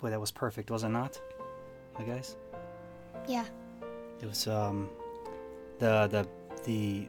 [0.00, 1.20] Boy, that was perfect, was it not?
[1.98, 2.36] You guys?
[3.28, 3.44] Yeah.
[4.20, 4.88] It was um
[5.78, 6.26] the the
[6.64, 7.08] the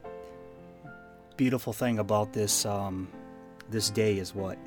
[1.38, 3.08] beautiful thing about this um
[3.70, 4.58] this day is what?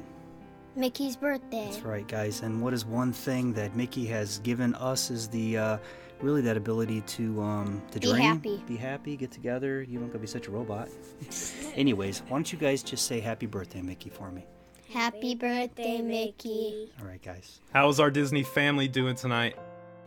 [0.77, 1.67] Mickey's birthday.
[1.67, 2.41] That's right, guys.
[2.41, 5.79] And what is one thing that Mickey has given us is the uh,
[6.21, 8.65] really that ability to um, to Be dream, happy.
[8.67, 9.83] be happy, get together.
[9.83, 10.89] You don't gotta be such a robot.
[11.77, 14.47] Anyways, why don't you guys just say happy birthday, Mickey, for me?
[14.95, 16.93] Happy birthday, Mickey.
[17.01, 17.61] All right, guys.
[17.73, 19.57] How's our Disney family doing tonight?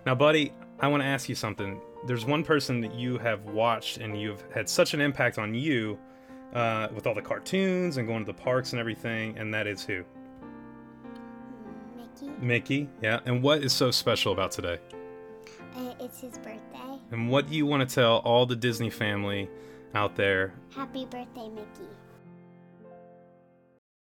[0.05, 1.81] Now, buddy, I want to ask you something.
[2.05, 5.99] There's one person that you have watched and you've had such an impact on you
[6.53, 9.83] uh, with all the cartoons and going to the parks and everything, and that is
[9.83, 10.05] who?
[11.97, 12.31] Mickey.
[12.39, 12.89] Mickey.
[13.01, 13.19] Yeah.
[13.25, 14.79] And what is so special about today?
[15.75, 16.97] Uh, it's his birthday.
[17.11, 19.49] And what do you want to tell all the Disney family
[19.93, 20.53] out there?
[20.73, 21.89] Happy birthday, Mickey.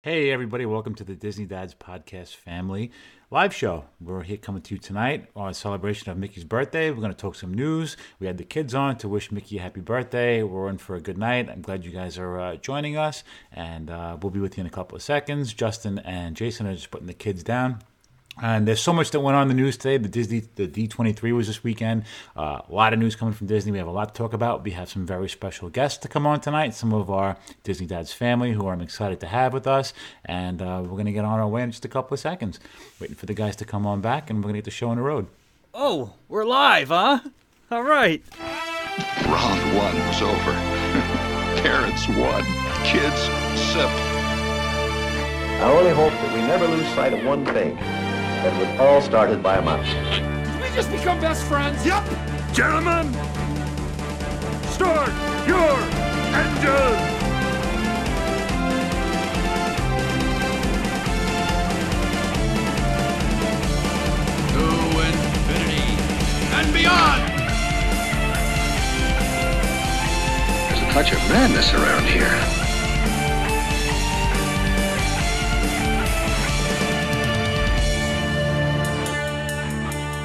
[0.04, 2.90] Hey, everybody, welcome to the Disney Dads Podcast Family
[3.30, 3.84] live show.
[4.00, 6.90] We're here coming to you tonight on celebration of Mickey's birthday.
[6.90, 7.96] We're going to talk some news.
[8.18, 10.42] We had the kids on to wish Mickey a happy birthday.
[10.42, 11.48] We're in for a good night.
[11.48, 13.22] I'm glad you guys are uh, joining us,
[13.52, 15.54] and uh, we'll be with you in a couple of seconds.
[15.54, 17.78] Justin and Jason are just putting the kids down.
[18.40, 19.98] And there's so much that went on in the news today.
[19.98, 22.04] The Disney, the D23 was this weekend.
[22.34, 23.72] Uh, a lot of news coming from Disney.
[23.72, 24.64] We have a lot to talk about.
[24.64, 26.74] We have some very special guests to come on tonight.
[26.74, 29.92] Some of our Disney Dads family who I'm excited to have with us.
[30.24, 32.58] And uh, we're going to get on our way in just a couple of seconds.
[33.00, 34.88] Waiting for the guys to come on back, and we're going to get the show
[34.88, 35.26] on the road.
[35.74, 37.20] Oh, we're live, huh?
[37.70, 38.22] All right.
[39.26, 40.52] Round one was over.
[41.62, 42.44] Parents won.
[42.84, 43.20] Kids
[43.60, 43.90] sip.
[45.60, 47.78] I only hope that we never lose sight of one thing
[48.42, 49.86] that it was all started by a mouse.
[50.60, 51.86] we just become best friends?
[51.86, 52.02] Yep!
[52.52, 53.12] Gentlemen,
[54.66, 55.12] start
[55.46, 55.78] your
[56.34, 56.98] engine!
[64.50, 64.64] To
[65.06, 65.86] infinity
[66.52, 67.22] and beyond!
[70.66, 72.61] There's a touch of madness around here.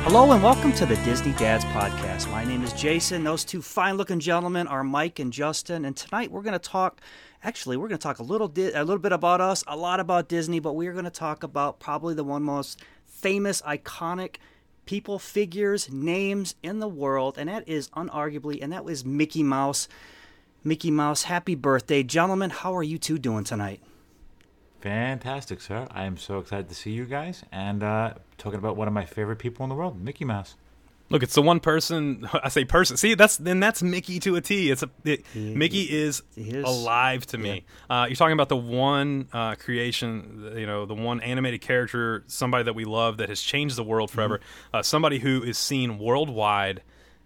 [0.10, 2.32] Hello and welcome to the Disney Dads Podcast.
[2.32, 3.26] My name is Jason.
[3.26, 5.84] Those two fine looking gentlemen are Mike and Justin.
[5.84, 7.02] And tonight we're going to talk,
[7.44, 10.00] actually, we're going to talk a little, di- a little bit about us, a lot
[10.00, 14.38] about Disney, but we're going to talk about probably the one most famous, iconic
[14.86, 17.38] people, figures, names in the world.
[17.38, 19.90] And that is unarguably, and that was Mickey Mouse.
[20.64, 22.02] Mickey Mouse, happy birthday.
[22.02, 23.82] Gentlemen, how are you two doing tonight?
[24.82, 25.88] Fantastic, sir.
[25.92, 29.06] I am so excited to see you guys and uh, talking about one of my
[29.06, 30.56] favorite people in the world, Mickey Mouse.
[31.10, 32.28] Look, it's the one person.
[32.44, 32.98] I say person.
[32.98, 34.70] See, that's then that's Mickey to a T.
[34.70, 36.66] It's a it, Mickey is, He is.
[36.66, 37.66] alive to me.
[37.90, 42.66] Uh, you're talking about the one uh, creation, you know, the one animated character, somebody
[42.66, 44.42] that we love that has changed the world forever.
[44.74, 46.82] Uh, somebody who is seen worldwide.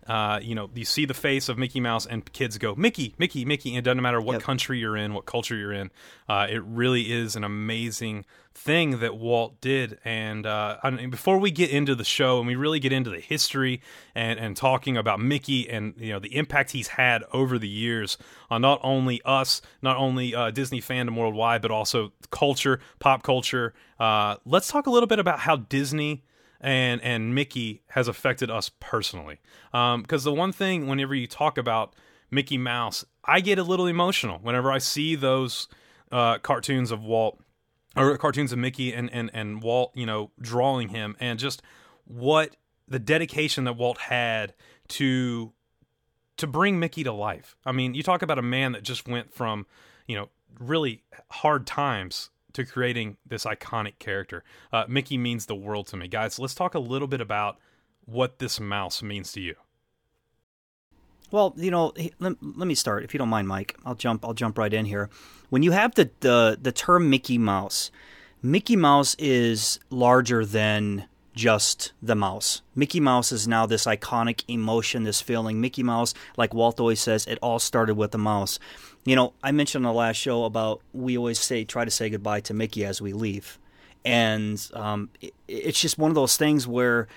[0.08, 3.46] Uh, you know, you see the face of Mickey Mouse, and kids go Mickey, Mickey,
[3.46, 3.70] Mickey.
[3.70, 4.42] And it doesn't matter what Yep.
[4.42, 5.92] country you're in, what culture you're in.
[6.28, 9.98] Uh, it really is an amazing thing that Walt did.
[10.04, 13.10] And uh, I mean, before we get into the show and we really get into
[13.10, 13.82] the history
[14.14, 18.18] and, and talking about Mickey and you know the impact he's had over the years
[18.50, 23.74] on not only us, not only uh, Disney fandom worldwide, but also culture, pop culture.
[24.00, 26.24] Uh, let's talk a little bit about how Disney
[26.62, 29.40] and and Mickey has affected us personally.
[29.72, 31.94] Because the one thing, whenever you talk about
[32.30, 35.68] Mickey Mouse, I get a little emotional whenever I see those
[36.12, 37.40] uh, cartoons of Walt
[37.96, 41.62] or cartoons of Mickey and, and, and Walt, you know, drawing him and just
[42.06, 42.56] what
[42.88, 44.54] the dedication that Walt had
[44.90, 45.52] to
[46.38, 47.56] to bring Mickey to life.
[47.66, 49.66] I mean, you talk about a man that just went from,
[50.08, 50.30] you know,
[50.60, 54.44] really hard times to creating this iconic character.
[54.72, 56.40] Uh, Mickey means the world to me, guys.
[56.40, 57.58] Let's talk a little bit about
[58.06, 59.56] what this mouse means to you.
[61.32, 63.78] Well, you know, let, let me start if you don't mind, Mike.
[63.86, 64.26] I'll jump.
[64.26, 65.10] I'll jump right in here.
[65.50, 67.90] When you have the the, the term Mickey Mouse,
[68.42, 72.61] Mickey Mouse is larger than just the mouse.
[72.76, 75.61] Mickey Mouse is now this iconic emotion, this feeling.
[75.61, 78.59] Mickey Mouse, like Walt always says, it all started with the mouse.
[79.06, 82.09] You know, I mentioned on the last show about we always say try to say
[82.09, 83.58] goodbye to Mickey as we leave,
[84.06, 87.08] and um, it, it's just one of those things where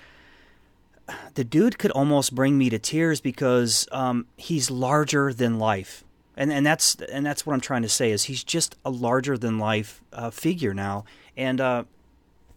[1.35, 6.03] the dude could almost bring me to tears because um, he's larger than life,
[6.35, 9.37] and and that's and that's what I'm trying to say is he's just a larger
[9.37, 11.05] than life uh, figure now,
[11.37, 11.83] and uh,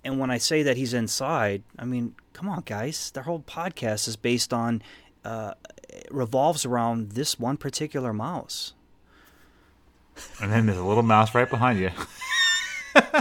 [0.08, 4.08] and when I say that he's inside, I mean, come on, guys, the whole podcast
[4.08, 4.80] is based on
[5.22, 5.52] uh,
[6.10, 8.72] revolves around this one particular mouse.
[10.40, 11.90] And then there's a little mouse right behind you.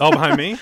[0.00, 0.58] oh, behind me.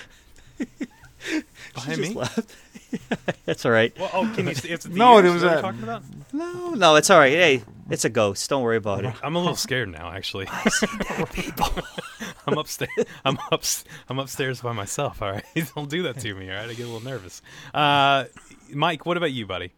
[1.73, 2.13] behind me?
[2.13, 2.53] Left.
[3.45, 3.97] That's all right.
[3.97, 4.71] Well, oh, can you see?
[4.71, 6.03] It's the No, it was that a- talking about.
[6.33, 7.31] No, no, it's all right.
[7.31, 8.49] Hey, it's a ghost.
[8.49, 9.13] Don't worry about it.
[9.23, 10.47] I'm a little scared now, actually.
[12.47, 12.91] I'm upstairs.
[13.25, 13.63] I'm up.
[14.09, 15.21] I'm upstairs by myself.
[15.21, 15.43] All right,
[15.75, 16.49] don't do that to me.
[16.49, 17.41] All right, I get a little nervous.
[17.73, 18.25] Uh,
[18.73, 19.71] Mike, what about you, buddy?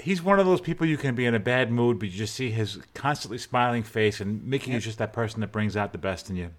[0.00, 2.34] he's one of those people you can be in a bad mood, but you just
[2.34, 5.98] see his constantly smiling face, and Mickey is just that person that brings out the
[5.98, 6.50] best in you.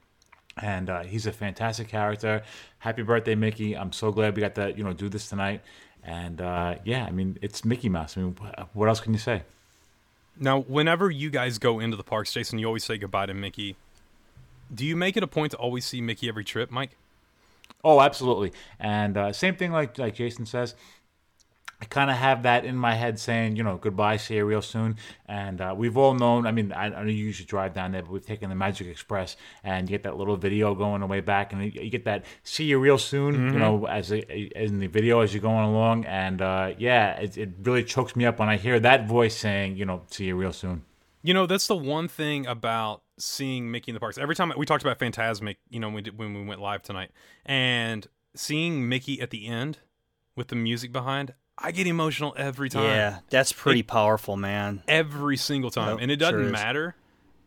[0.61, 2.43] And uh, he's a fantastic character.
[2.79, 3.77] Happy birthday, Mickey!
[3.77, 5.61] I'm so glad we got to you know do this tonight.
[6.03, 8.17] And uh, yeah, I mean it's Mickey Mouse.
[8.17, 8.35] I mean,
[8.73, 9.43] what else can you say?
[10.39, 13.75] Now, whenever you guys go into the parks, Jason, you always say goodbye to Mickey.
[14.73, 16.91] Do you make it a point to always see Mickey every trip, Mike?
[17.83, 18.53] Oh, absolutely.
[18.79, 20.75] And uh, same thing like like Jason says.
[21.81, 24.61] I kind of have that in my head saying, you know, goodbye, see you real
[24.61, 24.97] soon.
[25.27, 28.01] And uh, we've all known, I mean, I, I know you usually drive down there,
[28.01, 31.21] but we've taken the Magic Express and you get that little video going the way
[31.21, 34.19] back and you get that see you real soon, you know, as a,
[34.61, 36.03] in the video as you're going along.
[36.05, 39.77] And uh, yeah, it, it really chokes me up when I hear that voice saying,
[39.77, 40.83] you know, see you real soon.
[41.21, 44.17] You know, that's the one thing about seeing Mickey in the parks.
[44.17, 47.11] Every time we talked about Fantasmic, you know, when we, when we went live tonight,
[47.45, 49.79] and seeing Mickey at the end
[50.35, 52.83] with the music behind, I get emotional every time.
[52.85, 54.81] Yeah, that's pretty powerful, man.
[54.87, 56.51] every single time, and it doesn't is.
[56.51, 56.95] matter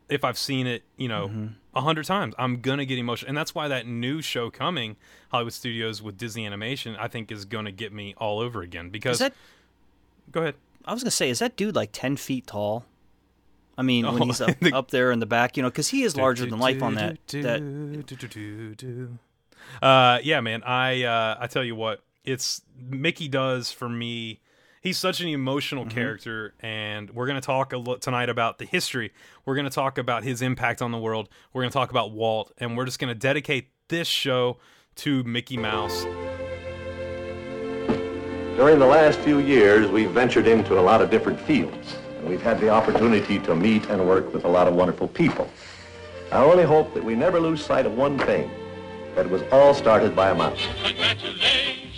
[0.09, 2.35] if I've seen it, you know, a hundred times.
[2.37, 4.95] I'm gonna get emotional, and that's why that new show coming,
[5.31, 8.89] Hollywood Studios with Disney Animation, I think is gonna get me all over again.
[8.89, 9.33] Because that?
[10.31, 10.55] go ahead.
[10.85, 12.85] I was gonna say, is that dude like ten feet tall?
[13.75, 15.87] I mean, Oh, when he's up, the- up there in the back, you know, because
[15.89, 17.17] he is larger than life on that.
[17.29, 19.07] That
[19.81, 20.61] Uh, yeah, man.
[20.63, 24.41] I uh, I tell you what, it's Mickey does for me.
[24.81, 25.93] He's such an emotional Mm-hmm.
[25.95, 29.11] character, and we're gonna talk a lot tonight about the history.
[29.45, 31.29] We're gonna talk about his impact on the world.
[31.53, 34.57] We're gonna talk about Walt, and we're just gonna dedicate this show
[34.97, 36.03] to Mickey Mouse.
[38.57, 42.41] During the last few years, we've ventured into a lot of different fields, and we've
[42.41, 45.49] had the opportunity to meet and work with a lot of wonderful people.
[46.31, 48.51] I only hope that we never lose sight of one thing,
[49.15, 50.59] that it was all started by a mouse.
[50.83, 51.41] Congratulations,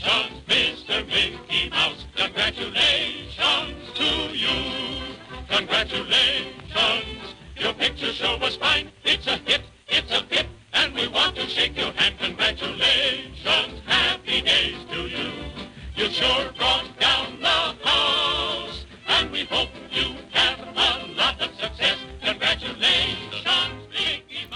[0.05, 1.07] Mr.
[1.07, 2.05] Mickey Mouse.
[2.15, 5.01] Congratulations to you.
[5.49, 7.33] Congratulations.
[7.57, 8.91] Your picture show was fine.
[9.03, 9.61] It's a hit.
[9.87, 10.45] It's a hit.
[10.73, 12.15] And we want to shake your hand.
[12.19, 13.81] Congratulations.
[13.85, 15.31] Happy days to you.
[15.95, 18.85] You sure brought down the house.
[19.07, 19.69] And we hope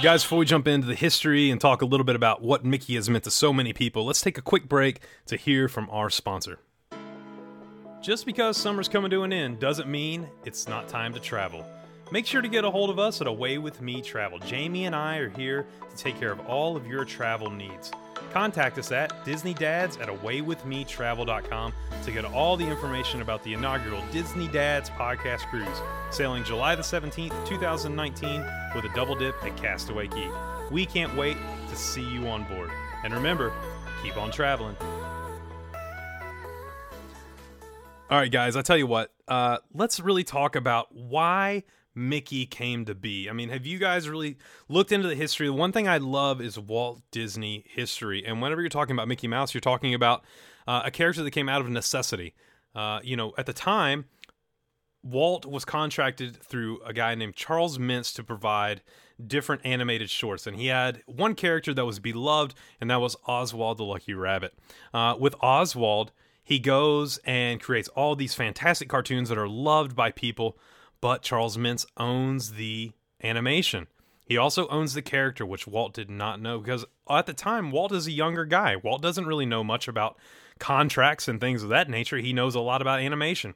[0.02, 2.96] Guys, before we jump into the history and talk a little bit about what Mickey
[2.96, 6.10] has meant to so many people, let's take a quick break to hear from our
[6.10, 6.60] sponsor.
[8.02, 11.66] Just because summer's coming to an end doesn't mean it's not time to travel.
[12.14, 14.40] Make sure to get a hold of us at Away With Me Travel.
[14.40, 17.92] Jamie and I are here to take care of all of your travel needs.
[18.32, 21.74] Contact us at DisneyDads at AwayWithMeTravel.com
[22.04, 25.82] to get all the information about the inaugural Disney Dads podcast cruise,
[26.12, 28.46] sailing July the 17th, 2019,
[28.76, 30.30] with a double dip at Castaway Cay.
[30.70, 31.38] We can't wait
[31.70, 32.70] to see you on board.
[33.04, 33.52] And remember,
[34.04, 34.76] keep on traveling.
[38.12, 41.64] All right, guys, I tell you what, uh, let's really talk about why
[41.96, 43.30] Mickey came to be.
[43.30, 44.38] I mean, have you guys really
[44.68, 45.48] looked into the history?
[45.48, 48.24] The one thing I love is Walt Disney history.
[48.26, 50.24] And whenever you're talking about Mickey Mouse, you're talking about
[50.68, 52.34] uh, a character that came out of necessity.
[52.76, 54.06] Uh, you know, at the time,
[55.04, 58.82] Walt was contracted through a guy named Charles Mintz to provide
[59.26, 63.78] different animated shorts, and he had one character that was beloved, and that was Oswald
[63.78, 64.54] the Lucky Rabbit.
[64.94, 66.12] Uh, with Oswald,
[66.44, 70.58] he goes and creates all these fantastic cartoons that are loved by people,
[71.02, 72.92] but Charles Mintz owns the
[73.24, 73.88] animation.
[74.26, 77.92] He also owns the character, which Walt did not know because at the time, Walt
[77.92, 78.76] is a younger guy.
[78.76, 80.18] Walt doesn't really know much about
[80.60, 82.18] contracts and things of that nature.
[82.18, 83.56] He knows a lot about animation.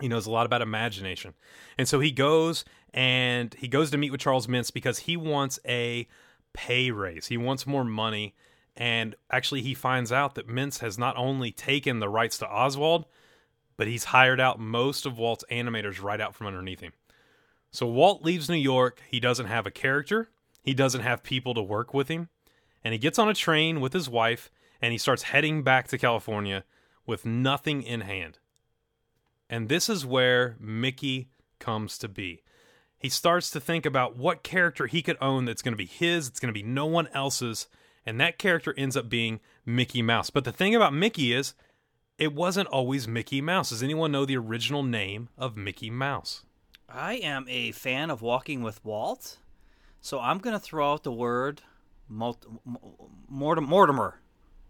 [0.00, 1.34] He knows a lot about imagination.
[1.78, 5.58] And so he goes and he goes to meet with Charles Mintz because he wants
[5.66, 6.06] a
[6.52, 7.28] pay raise.
[7.28, 8.34] He wants more money.
[8.76, 13.06] And actually, he finds out that Mintz has not only taken the rights to Oswald,
[13.76, 16.92] but he's hired out most of Walt's animators right out from underneath him.
[17.70, 19.02] So Walt leaves New York.
[19.08, 20.30] He doesn't have a character,
[20.62, 22.28] he doesn't have people to work with him.
[22.84, 24.50] And he gets on a train with his wife
[24.80, 26.64] and he starts heading back to California
[27.06, 28.38] with nothing in hand.
[29.48, 32.42] And this is where Mickey comes to be.
[32.98, 36.28] He starts to think about what character he could own that's going to be his,
[36.28, 37.66] it's going to be no one else's,
[38.06, 40.30] and that character ends up being Mickey Mouse.
[40.30, 41.54] But the thing about Mickey is,
[42.22, 43.70] it wasn't always Mickey Mouse.
[43.70, 46.44] Does anyone know the original name of Mickey Mouse?
[46.88, 49.38] I am a fan of Walking with Walt,
[50.00, 51.62] so I'm going to throw out the word
[52.08, 54.20] Mortimer.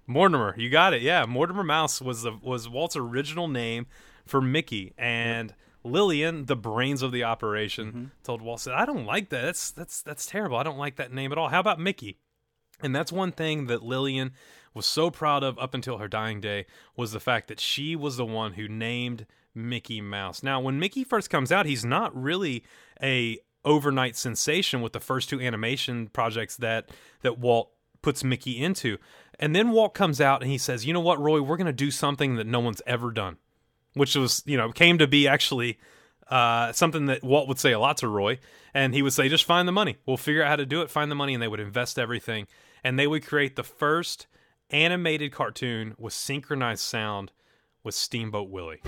[0.06, 1.02] Mortimer, you got it.
[1.02, 3.87] Yeah, Mortimer Mouse was the was Walt's original name
[4.25, 5.54] for Mickey, and
[5.85, 8.04] Lillian, the brains of the operation, mm-hmm.
[8.25, 9.42] told Walt, "said I don't like that.
[9.42, 10.56] That's that's that's terrible.
[10.56, 11.50] I don't like that name at all.
[11.50, 12.16] How about Mickey?"
[12.80, 14.32] And that's one thing that Lillian
[14.75, 18.17] was so proud of up until her dying day was the fact that she was
[18.17, 20.43] the one who named Mickey Mouse.
[20.43, 22.64] Now, when Mickey first comes out, he's not really
[23.02, 26.91] a overnight sensation with the first two animation projects that
[27.23, 27.71] that Walt
[28.02, 28.99] puts Mickey into.
[29.38, 31.41] And then Walt comes out and he says, "You know what, Roy?
[31.41, 33.37] We're going to do something that no one's ever done."
[33.95, 35.79] Which was, you know, came to be actually
[36.29, 38.38] uh, something that Walt would say a lot to Roy,
[38.73, 39.99] and he would say, "Just find the money.
[40.07, 40.91] We'll figure out how to do it.
[40.91, 42.47] Find the money." And they would invest everything,
[42.83, 44.26] and they would create the first
[44.73, 47.31] animated cartoon with synchronized sound
[47.85, 48.81] with Steamboat Willie.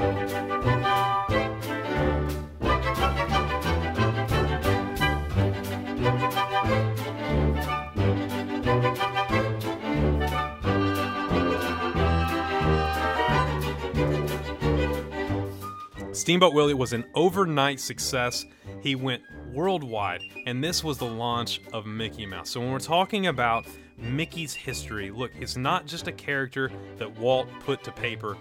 [16.13, 18.47] Steamboat Willie was an overnight success.
[18.81, 19.23] He went
[19.53, 22.49] worldwide, and this was the launch of Mickey Mouse.
[22.49, 23.67] So when we're talking about
[23.99, 28.37] Mickey's history, look, it's not just a character that Walt put to paper.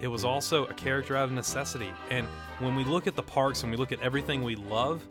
[0.00, 1.90] It was also a character out of necessity.
[2.10, 2.26] And
[2.60, 5.06] when we look at the parks and we look at everything we love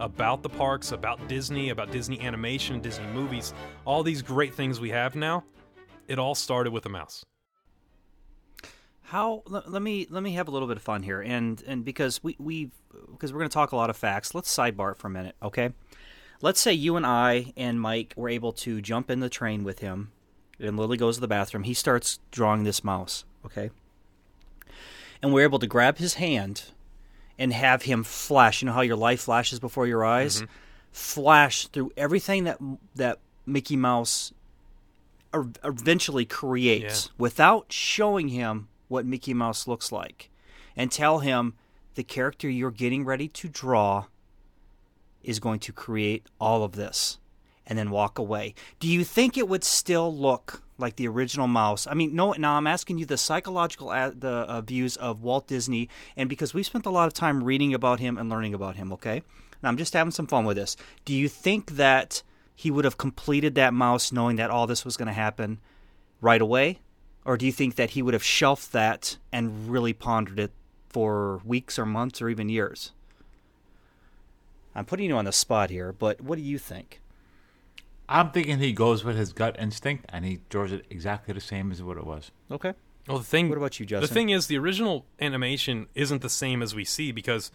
[0.00, 3.54] about the parks, about Disney, about Disney animation, Disney movies,
[3.84, 5.44] all these great things we have now,
[6.08, 7.24] it all started with a mouse.
[9.02, 11.84] How let, let me let me have a little bit of fun here, and and
[11.84, 12.70] because we we
[13.12, 14.34] because we're going to talk a lot of facts.
[14.34, 15.70] Let's sidebar for a minute, okay?
[16.44, 19.78] Let's say you and I and Mike were able to jump in the train with
[19.78, 20.12] him,
[20.60, 21.62] and Lily goes to the bathroom.
[21.62, 23.70] He starts drawing this mouse, okay?
[25.22, 26.64] And we're able to grab his hand
[27.38, 28.60] and have him flash.
[28.60, 30.52] You know how your life flashes before your eyes, mm-hmm.
[30.92, 32.58] flash through everything that
[32.94, 34.34] that Mickey Mouse
[35.32, 37.12] eventually creates Yeah.
[37.16, 40.28] without showing him what Mickey Mouse looks like
[40.76, 41.54] and tell him
[41.94, 44.08] the character you're getting ready to draw
[45.24, 47.18] is going to create all of this
[47.66, 48.54] and then walk away.
[48.78, 51.86] Do you think it would still look like the original mouse?
[51.86, 52.32] I mean, no.
[52.32, 56.54] Now I'm asking you the psychological uh, the uh, views of Walt Disney, and because
[56.54, 58.92] we spent a lot of time reading about him and learning about him.
[58.92, 60.76] Okay, and I'm just having some fun with this.
[61.04, 62.22] Do you think that
[62.54, 65.58] he would have completed that mouse knowing that all this was going to happen
[66.20, 66.80] right away,
[67.24, 70.52] or do you think that he would have shelved that and really pondered it
[70.88, 72.92] for weeks or months or even years?
[74.74, 77.00] I'm putting you on the spot here, but what do you think?
[78.08, 81.72] I'm thinking he goes with his gut instinct and he draws it exactly the same
[81.72, 82.30] as what it was.
[82.50, 82.74] Okay.
[83.08, 83.48] Well, the thing.
[83.48, 84.08] What about you, Justin?
[84.08, 87.50] The thing is, the original animation isn't the same as we see because,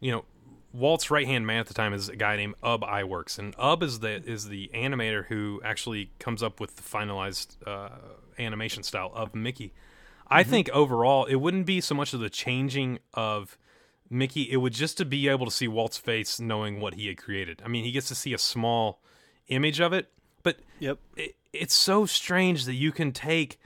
[0.00, 0.24] you know,
[0.72, 3.82] Walt's right hand man at the time is a guy named Ub Iwerks, and Ub
[3.82, 7.90] is the is the animator who actually comes up with the finalized uh,
[8.38, 9.72] animation style of Mickey.
[10.26, 10.50] I Mm-hmm.
[10.50, 13.56] think overall, it wouldn't be so much of the changing of
[14.14, 17.18] Mickey; it would just to be able to see Walt's face, knowing what he had
[17.18, 17.60] created.
[17.64, 19.00] I mean, he gets to see a small
[19.48, 20.10] image of it,
[20.42, 20.98] but Yep.
[21.16, 23.58] it, it's so strange that you can take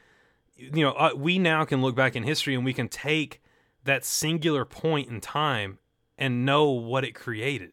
[0.58, 3.40] you know uh, we now can look back in history and we can take
[3.84, 5.78] that singular point in time
[6.18, 7.72] and know what it created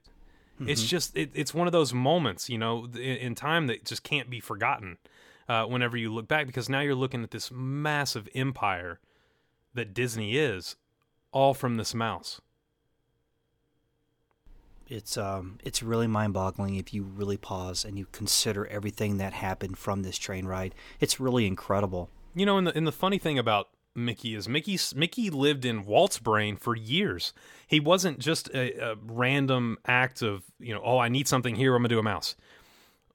[0.67, 4.03] it's just it, it's one of those moments you know in, in time that just
[4.03, 4.97] can't be forgotten
[5.49, 8.99] uh, whenever you look back because now you're looking at this massive empire
[9.73, 10.77] that disney is
[11.31, 12.39] all from this mouse
[14.87, 19.77] It's um it's really mind-boggling if you really pause and you consider everything that happened
[19.77, 20.75] from this train ride.
[20.99, 22.09] It's really incredible.
[22.35, 25.85] You know, and the and the funny thing about Mickey is Mickey Mickey lived in
[25.85, 27.33] Walt's brain for years.
[27.67, 31.75] He wasn't just a, a random act of you know, oh, I need something here,
[31.75, 32.35] I'm gonna do a mouse.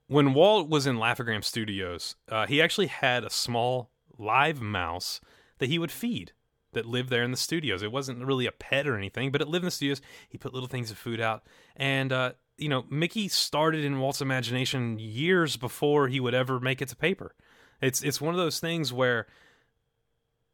[0.07, 5.21] When Walt was in Laugh-O-Gram Studios, uh, he actually had a small live mouse
[5.59, 6.33] that he would feed
[6.73, 7.83] that lived there in the studios.
[7.83, 10.01] It wasn't really a pet or anything, but it lived in the studios.
[10.29, 11.43] He put little things of food out,
[11.75, 16.81] and uh, you know, Mickey started in Walt's imagination years before he would ever make
[16.81, 17.33] it to paper.
[17.81, 19.27] It's it's one of those things where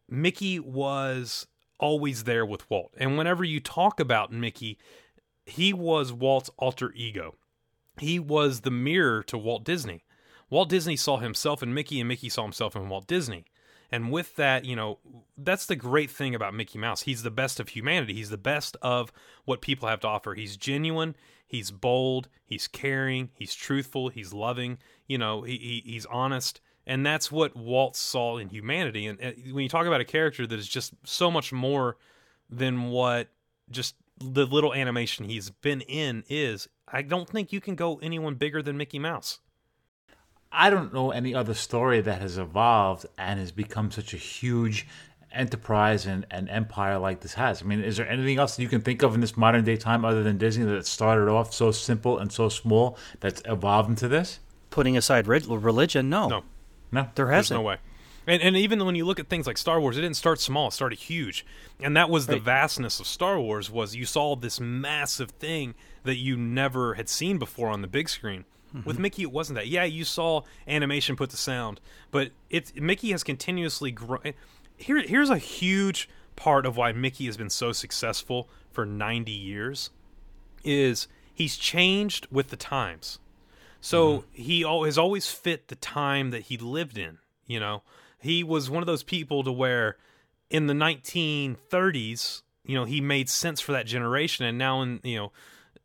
[0.10, 1.48] Mickey was
[1.80, 2.94] always there with Walt.
[2.98, 4.78] And whenever you talk about Mickey,
[5.46, 7.36] he was Walt's alter ego.
[8.00, 10.04] He was the mirror to Walt Disney.
[10.50, 13.46] Walt Disney saw himself in Mickey, and Mickey saw himself in Walt Disney.
[13.92, 15.00] And with that, you know,
[15.38, 17.04] that's the great thing about Mickey Mouse.
[17.04, 18.14] He's the best of humanity.
[18.14, 19.12] He's the best of
[19.46, 20.34] what people have to offer.
[20.34, 21.16] He's genuine,
[21.48, 24.78] he's bold, he's caring, he's truthful, he's loving,
[25.08, 26.60] you know, he, he he's honest.
[26.86, 29.08] And that's what Walt saw in humanity.
[29.08, 31.98] And, and when you talk about a character that is just so much more
[32.50, 33.28] than what
[33.70, 38.36] just the little animation he's been in is, I don't think you can go anyone
[38.36, 39.40] bigger than Mickey Mouse.
[40.52, 44.88] I don't know any other story that has evolved and has become such a huge
[45.34, 47.62] enterprise and, and empire like this has.
[47.62, 49.76] I mean, is there anything else that you can think of in this modern day
[49.78, 54.08] time other than Disney that started off so simple and so small that's evolved into
[54.08, 54.40] this?
[54.70, 56.44] Putting aside religion, no, No.
[56.92, 57.10] No.
[57.16, 57.58] there hasn't.
[57.58, 57.78] no way.
[58.26, 60.68] And, and even when you look at things like Star Wars, it didn't start small;
[60.68, 61.46] it started huge,
[61.82, 62.42] and that was the Right.
[62.44, 63.72] vastness of Star Wars.
[63.72, 68.10] Was you saw this massive thing that you never had seen before on the big
[68.10, 68.44] screen.
[68.74, 69.02] With mm-hmm.
[69.02, 69.68] Mickey, it wasn't that.
[69.68, 71.80] Yeah, you saw animation put to sound,
[72.12, 74.34] but it's Mickey has continuously grown.
[74.76, 79.90] Here, here's a huge part of why Mickey has been so successful for 90 years
[80.64, 83.20] is he's changed with the times.
[83.82, 84.28] So mm-hmm.
[84.34, 87.20] he al- has always fit the time that he lived in.
[87.46, 87.84] You know,
[88.20, 89.98] he was one of those people to where
[90.50, 95.18] in the 1930s, you know, he made sense for that generation, and now in you
[95.18, 95.32] know,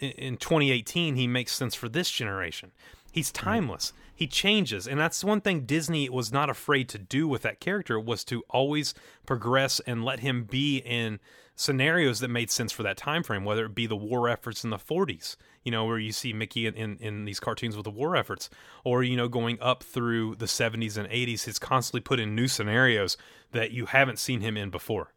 [0.03, 2.73] in, in 2018, he makes sense for this generation.
[3.13, 3.93] He's timeless.
[4.15, 7.99] He changes, and that's one thing Disney was not afraid to do with that character
[7.99, 8.95] was to always
[9.27, 11.19] progress and let him be in
[11.57, 14.71] scenarios that made sense for that time frame, whether it be the war efforts in
[14.71, 17.91] the 40s, you know, where you see Mickey in, in, in these cartoons with the
[17.91, 18.49] war efforts,
[18.85, 22.49] or, you know, going up through the 70s and 80s, he's constantly put in new
[22.49, 23.17] scenarios
[23.53, 25.13] that you haven't seen him in before.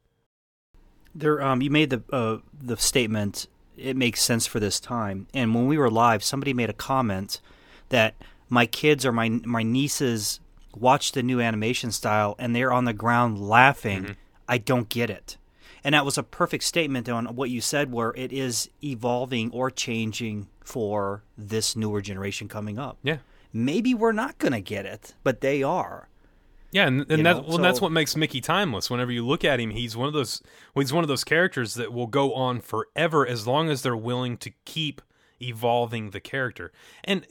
[1.14, 3.48] There, um, you made the uh, the statement.
[3.78, 5.28] It makes sense for this time.
[5.34, 7.42] And when we were live, somebody made a comment
[7.90, 8.16] that
[8.50, 10.40] my kids or my my nieces
[10.76, 14.04] watch the new animation style and they're on the ground laughing.
[14.04, 14.14] Mm-hmm.
[14.48, 15.38] I don't get it.
[15.84, 19.70] And that was a perfect statement on what you said, where it is evolving or
[19.70, 22.98] changing for this newer generation coming up.
[23.04, 23.18] Yeah.
[23.54, 26.10] Maybe we're not going to get it, but they are.
[26.76, 28.90] Yeah, and, and You that, know, well, that's what makes Mickey timeless.
[28.90, 30.42] Whenever you look at him, he's one of those
[30.74, 33.96] well, he's one of those characters that will go on forever as long as they're
[33.96, 35.02] willing to keep
[35.42, 36.74] evolving the character.
[37.06, 37.26] And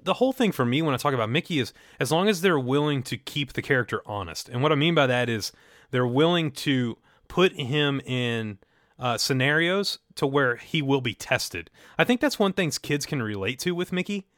[0.00, 2.56] the whole thing for me when I talk about Mickey is as long as they're
[2.56, 4.48] willing to keep the character honest.
[4.48, 5.50] And what I mean by that is
[5.90, 8.58] they're willing to put him in
[8.96, 11.68] uh, scenarios to where he will be tested.
[11.98, 14.28] I think that's one thing kids can relate to with Mickey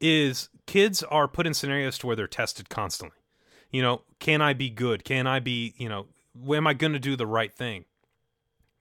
[0.00, 3.18] is kids are put in scenarios to where they're tested constantly.
[3.76, 5.04] You know, can I be good?
[5.04, 6.06] Can I be, you know,
[6.48, 7.84] am I going to do the right thing?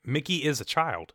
[0.06, 1.12] Mickey is a child.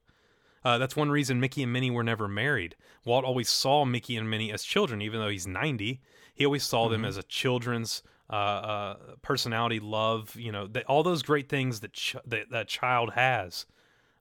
[0.62, 2.76] Uh, that's one reason Mickey and Minnie were never married.
[3.06, 5.98] Walt always saw Mickey and Minnie as children, even though he's 90.
[6.34, 11.02] He always saw them as a children's uh, uh, personality, love, you know, th- all
[11.02, 13.64] those great things that, ch- that that child has.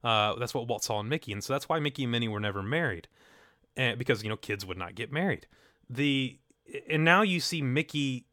[0.06, 2.39] Uh, that's what Walt saw in Mickey, and so that's why Mickey and Minnie were
[2.39, 3.10] never married,
[3.76, 5.48] and because you know kids would not get married.
[5.89, 6.39] The
[6.89, 8.26] and now you see Mickey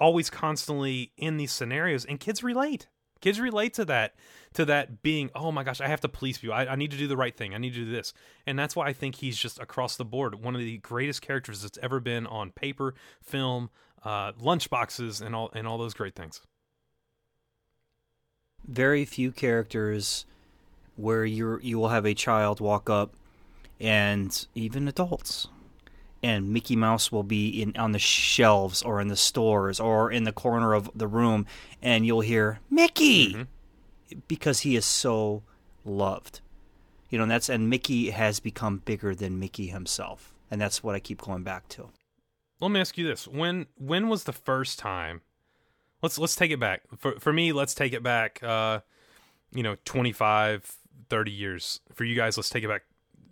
[0.00, 2.88] always constantly in these scenarios, and kids relate.
[3.20, 4.14] Kids relate to that,
[4.54, 6.54] to that being, oh my gosh, I have to police people.
[6.54, 7.54] I, I need to do the right thing.
[7.54, 8.14] I need to do this,
[8.46, 11.62] and that's why I think he's just across the board one of the greatest characters
[11.62, 13.68] that's ever been on paper, film,
[14.04, 16.40] uh, lunchboxes, and all and all those great things.
[18.66, 20.26] very few characters
[20.96, 23.14] where you you will have a child walk up
[23.80, 25.48] and even adults
[26.22, 30.24] and Mickey Mouse will be in on the shelves or in the stores or in
[30.24, 31.46] the corner of the room
[31.82, 33.46] and you'll hear Mickey
[34.28, 35.42] because he is so
[35.84, 36.40] loved.
[37.08, 40.34] You know, and that's and Mickey has become bigger than Mickey himself.
[40.50, 41.88] And that's what I keep going back to.
[42.60, 45.22] Let me ask you this: when when was the first time?
[46.02, 46.82] Let's let's take it back.
[46.96, 48.42] For for me, let's take it back.
[48.42, 48.80] Uh,
[49.52, 50.76] you know, 25,
[51.08, 51.80] 30 years.
[51.94, 52.82] For you guys, let's take it back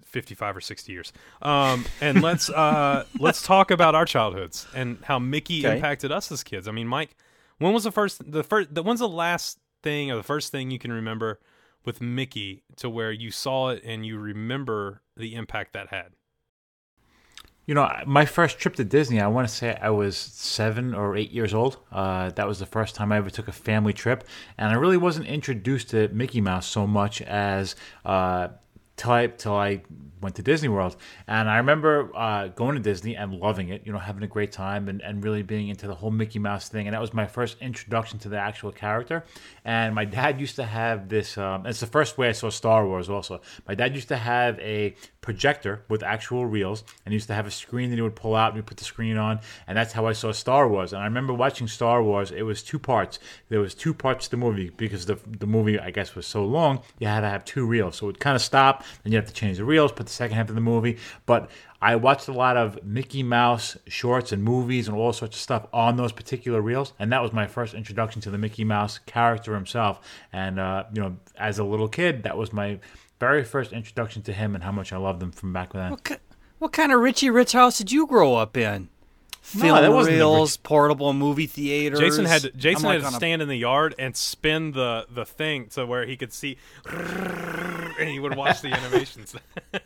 [0.09, 1.13] 55 or 60 years.
[1.43, 5.77] Um, and let's uh, let's talk about our childhoods and how Mickey Okay.
[5.77, 6.67] impacted us as kids.
[6.69, 7.17] I mean, Mike,
[7.59, 10.71] when was the first the first the when's the last thing or the first thing
[10.71, 11.41] you can remember
[11.85, 16.13] with Mickey to where you saw it and you remember the impact that had?
[17.67, 21.15] You know, my first trip to Disney, I want to say I was seven or
[21.19, 21.77] eight years old.
[21.93, 24.25] Uh, that was the first time I ever took a family trip,
[24.57, 28.49] and I really wasn't introduced to Mickey Mouse so much as uh,
[29.07, 29.83] I till I
[30.21, 30.97] went to Disney World.
[31.27, 33.83] And I remember uh, going to Disney and loving it.
[33.85, 36.69] You know, having a great time and, and really being into the whole Mickey Mouse
[36.69, 36.87] thing.
[36.87, 39.25] And that was my first introduction to the actual character.
[39.65, 41.39] And my dad used to have this.
[41.39, 43.09] Um, it's the first way I saw Star Wars.
[43.09, 44.95] Also, my dad used to have a
[45.29, 48.55] projector with actual reels and used to have a screen that he would pull out
[48.55, 51.35] and put the screen on and that's how I saw Star Wars and I remember
[51.35, 53.19] watching Star Wars it was two parts
[53.51, 56.47] there was two parts to the movie because the the movie I guess was so
[56.47, 59.19] long you had to have two reels so it would kind of stop and you
[59.19, 62.27] have to change the reels put the second half of the movie but I watched
[62.27, 66.13] a lot of Mickey Mouse shorts and movies and all sorts of stuff on those
[66.13, 70.01] particular reels and that was my first introduction to the Mickey Mouse character himself
[70.33, 72.81] and uh, you know as a little kid that was my
[73.21, 75.91] very first introduction to him and how much I loved him from back then.
[75.91, 76.17] What, ki-
[76.59, 78.89] what kind of Richie Rich house did you grow up in?
[79.49, 81.99] Film that wasn't the portable movie theaters.
[81.99, 84.17] Jason had to, I'm Jason like had to on a- stand in the yard and
[84.17, 89.35] spin the the thing to where he could see, and he would watch the animations.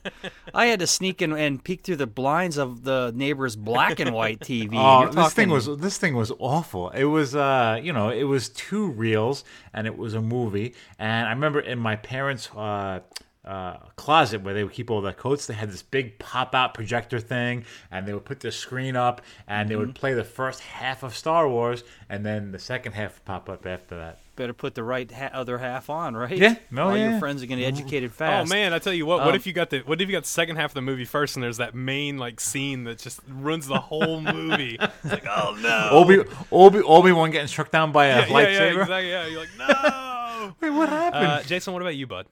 [0.54, 4.12] I had to sneak in and peek through the blinds of the neighbor's black and
[4.12, 4.70] white TV.
[4.74, 6.90] Oh, You're this thing was this thing was awful.
[6.90, 10.74] It was uh, you know, it was two reels and it was a movie.
[10.98, 13.00] And I remember in my parents' uh,
[13.44, 16.74] uh, closet where they would keep all their coats, they had this big pop out
[16.74, 19.80] projector thing, and they would put the screen up and they Mm-hmm.
[19.86, 23.48] would play the first half of Star Wars, and then the second half would pop
[23.50, 24.18] up after that.
[24.36, 26.36] better put the right ha- other half on, right?
[26.38, 26.54] Yeah.
[26.70, 27.10] No, All yeah.
[27.10, 28.48] your friends are going to get educated fast.
[28.48, 29.18] oh man, I tell you what.
[29.20, 30.80] What Um, if you got the What if you got the second half of the
[30.82, 34.78] movie first, and there's that main like scene that just runs the whole movie?
[35.04, 35.88] It's like, oh no.
[35.90, 36.18] Obi
[36.52, 39.10] Obi Obi Wan getting struck down by a yeah, yeah, yeah, exactly.
[39.10, 40.52] Yeah, you're like, no.
[40.60, 41.26] Wait, what happened?
[41.26, 42.26] Uh, Jason, what about you, bud?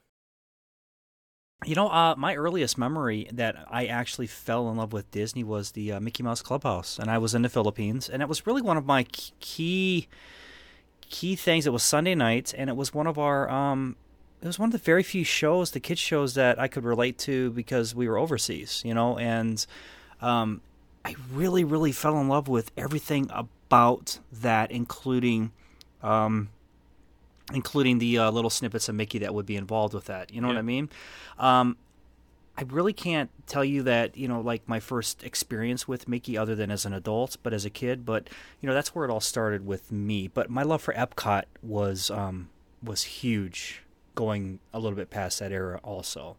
[1.67, 5.73] You know, uh, my earliest memory that I actually fell in love with Disney was
[5.73, 8.63] the uh, Mickey Mouse Clubhouse, and I was in the Philippines, and it was really
[8.63, 10.09] one of my key
[11.03, 11.67] key things.
[11.67, 13.97] It was Sunday nights, and it was one of our um,
[14.41, 17.19] it was one of the very few shows, the kids shows that I could relate
[17.19, 19.65] to because we were overseas, you know, and
[20.23, 20.63] um,
[21.05, 25.53] I really, really fell in love with everything about that, including
[26.03, 26.49] um,
[27.53, 30.33] including the uh, little snippets of Mickey that would be involved with that.
[30.33, 30.89] You know what I mean?
[31.39, 31.77] Um,
[32.57, 36.55] I really can't tell you that you know like my first experience with Mickey other
[36.55, 38.05] than as an adult, but as a kid.
[38.05, 38.29] But
[38.61, 40.29] you know that's where it all started with me.
[40.29, 42.51] But my love for Epcot was um,
[42.83, 43.83] was huge,
[44.15, 46.37] going a little bit past that era also.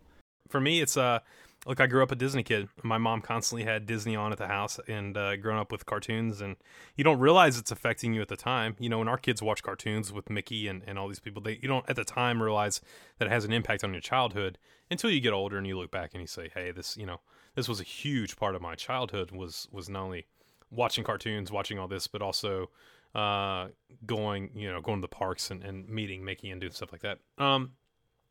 [0.47, 1.19] for me, it's uh,
[1.65, 2.69] look, I grew up a Disney kid.
[2.84, 6.41] My mom constantly had Disney on at the house, and uh, growing up with cartoons,
[6.41, 6.56] and
[6.95, 8.76] you don't realize it's affecting you at the time.
[8.80, 11.60] You know, when our kids watch cartoons with Mickey and, and all these people, they
[11.62, 12.82] you don't at the time realize
[13.19, 14.58] that it has an impact on your childhood
[14.89, 17.19] until you get older and you look back and you say, hey, this you know,
[17.56, 19.32] this was a huge part of my childhood.
[19.32, 20.26] Was was not only
[20.71, 22.69] watching cartoons, watching all this, but also
[23.13, 23.67] uh,
[24.06, 27.02] going, you know, going to the parks and, and meeting Mickey and doing stuff like
[27.02, 27.19] that.
[27.38, 27.74] Um,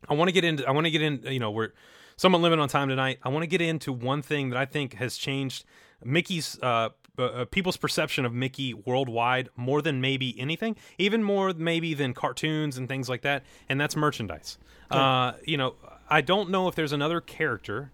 [0.09, 0.67] I want to get into.
[0.67, 1.21] I want to get in.
[1.23, 1.73] You know, we're
[2.21, 3.17] somewhat limited on time tonight.
[3.23, 5.65] I want to get into one thing that I think has changed
[6.03, 11.95] Mickey's uh, uh, people's perception of Mickey worldwide more than maybe anything, even more maybe
[11.95, 13.43] than cartoons and things like that.
[13.67, 14.59] And that's merchandise.
[14.91, 15.73] Uh, you know,
[16.11, 17.91] I don't know if there's another character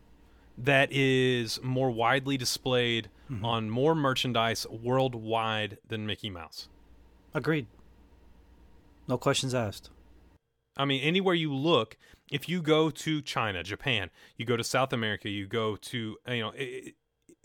[0.58, 3.10] that is more widely displayed
[3.44, 6.68] on more merchandise worldwide than Mickey Mouse.
[7.34, 7.68] Agreed.
[9.08, 9.90] No questions asked.
[10.76, 11.98] I mean, anywhere you look,
[12.32, 16.42] if you go to China, Japan, you go to South America, you go to you
[16.42, 16.96] know, it,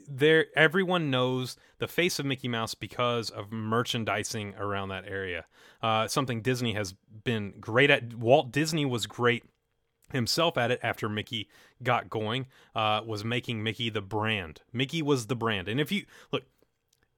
[0.09, 5.47] there everyone knows the face of Mickey Mouse because of merchandising around that area.
[5.83, 8.15] Uh, something Disney has been great at.
[8.15, 9.45] Walt Disney was great
[10.13, 11.49] himself at it after Mickey
[11.83, 12.47] got going.
[12.75, 14.63] Uh, was making Mickey the brand.
[14.73, 16.45] Mickey was the brand, and if you look,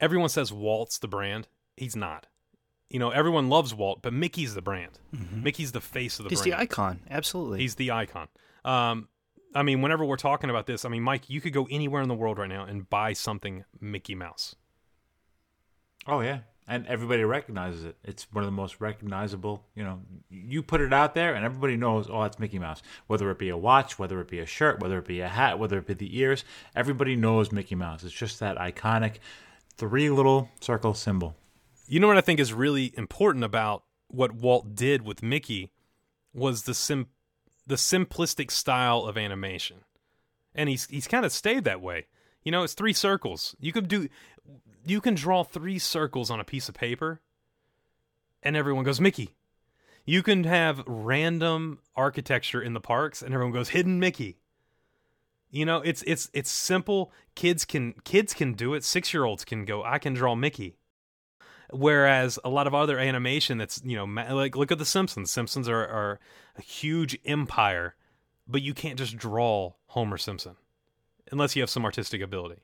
[0.00, 1.48] everyone says Walt's the brand.
[1.77, 2.27] He's not.
[2.90, 4.99] You know, everyone loves Walt, but Mickey's the brand.
[5.33, 6.31] Mickey's the face of the brand.
[6.31, 6.61] He's brand.
[6.61, 7.01] the icon.
[7.11, 7.61] Absolutely.
[7.61, 8.29] He's the icon.
[8.64, 9.09] Um,
[9.55, 12.09] I mean, whenever we're talking about this, I mean, Mike, you could go anywhere in
[12.09, 14.57] the world right now and buy something Mickey Mouse.
[16.07, 17.97] Oh yeah, and everybody recognizes it.
[18.05, 19.64] It's one of the most recognizable.
[19.75, 22.09] You know, you put it out there, and everybody knows.
[22.11, 22.83] Oh, that's Mickey Mouse.
[23.07, 25.59] Whether it be a watch, whether it be a shirt, whether it be a hat,
[25.59, 26.44] whether it be the ears,
[26.75, 28.05] everybody knows Mickey Mouse.
[28.05, 29.16] It's just that iconic
[29.77, 31.37] three little circle symbol.
[31.87, 35.70] You know what I think is really important about what Walt did with Mickey
[36.33, 37.09] was the sim
[37.66, 39.79] the simplistic style of animation.
[40.55, 42.07] And he's he's kind of stayed that way.
[42.42, 43.55] You know, it's three circles.
[43.61, 44.09] You could do
[44.87, 47.20] you can draw three circles on a piece of paper
[48.42, 49.35] and everyone goes Mickey.
[50.07, 54.38] You can have random architecture in the parks and everyone goes hidden Mickey.
[55.51, 57.12] You know, it's it's it's simple.
[57.35, 58.83] Kids can kids can do it.
[58.83, 60.77] 6-year-olds can go I can draw Mickey
[61.70, 65.31] whereas a lot of other animation that's you know like look at the simpsons.
[65.31, 66.20] Simpsons are, are
[66.57, 67.94] a huge empire
[68.46, 70.57] but you can't just draw homer simpson
[71.33, 72.62] unless you have some artistic ability.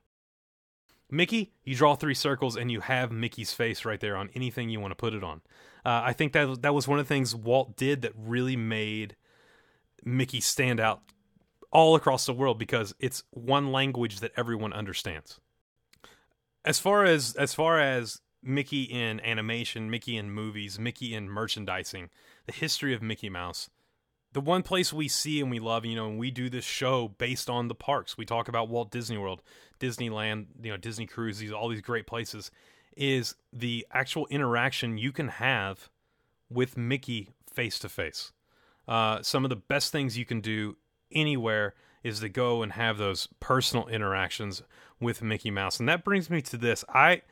[1.11, 4.81] Mickey you draw three circles and you have mickey's face right there on anything you
[4.81, 5.41] want to put it on.
[5.85, 9.17] Uh, i think that that was one of the things walt did that really made
[10.05, 11.03] mickey stand out
[11.73, 15.41] all across the world because it's one language that everyone understands.
[16.65, 22.11] As far as as far as Mickey in animation, Mickey in movies, Mickey in merchandising,
[22.47, 23.71] the history of Mickey Mouse.
[24.33, 27.09] The one place we see and we love, you know, and we do this show
[27.09, 28.17] based on the parks.
[28.17, 29.43] We talk about Walt Disney World,
[29.81, 32.51] Disneyland, you know, Disney Cruise, these all these great places
[32.97, 35.89] is the actual interaction you can have
[36.49, 38.33] with Mickey face to face.
[39.23, 40.77] Some of the best things you can do
[41.13, 44.63] anywhere is to go and have those personal interactions
[45.01, 45.79] with Mickey Mouse.
[45.79, 46.85] And that brings me to this.
[46.89, 47.23] I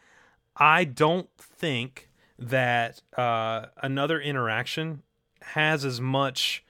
[0.59, 5.03] I don't think that uh, another interaction
[5.43, 6.65] has as much.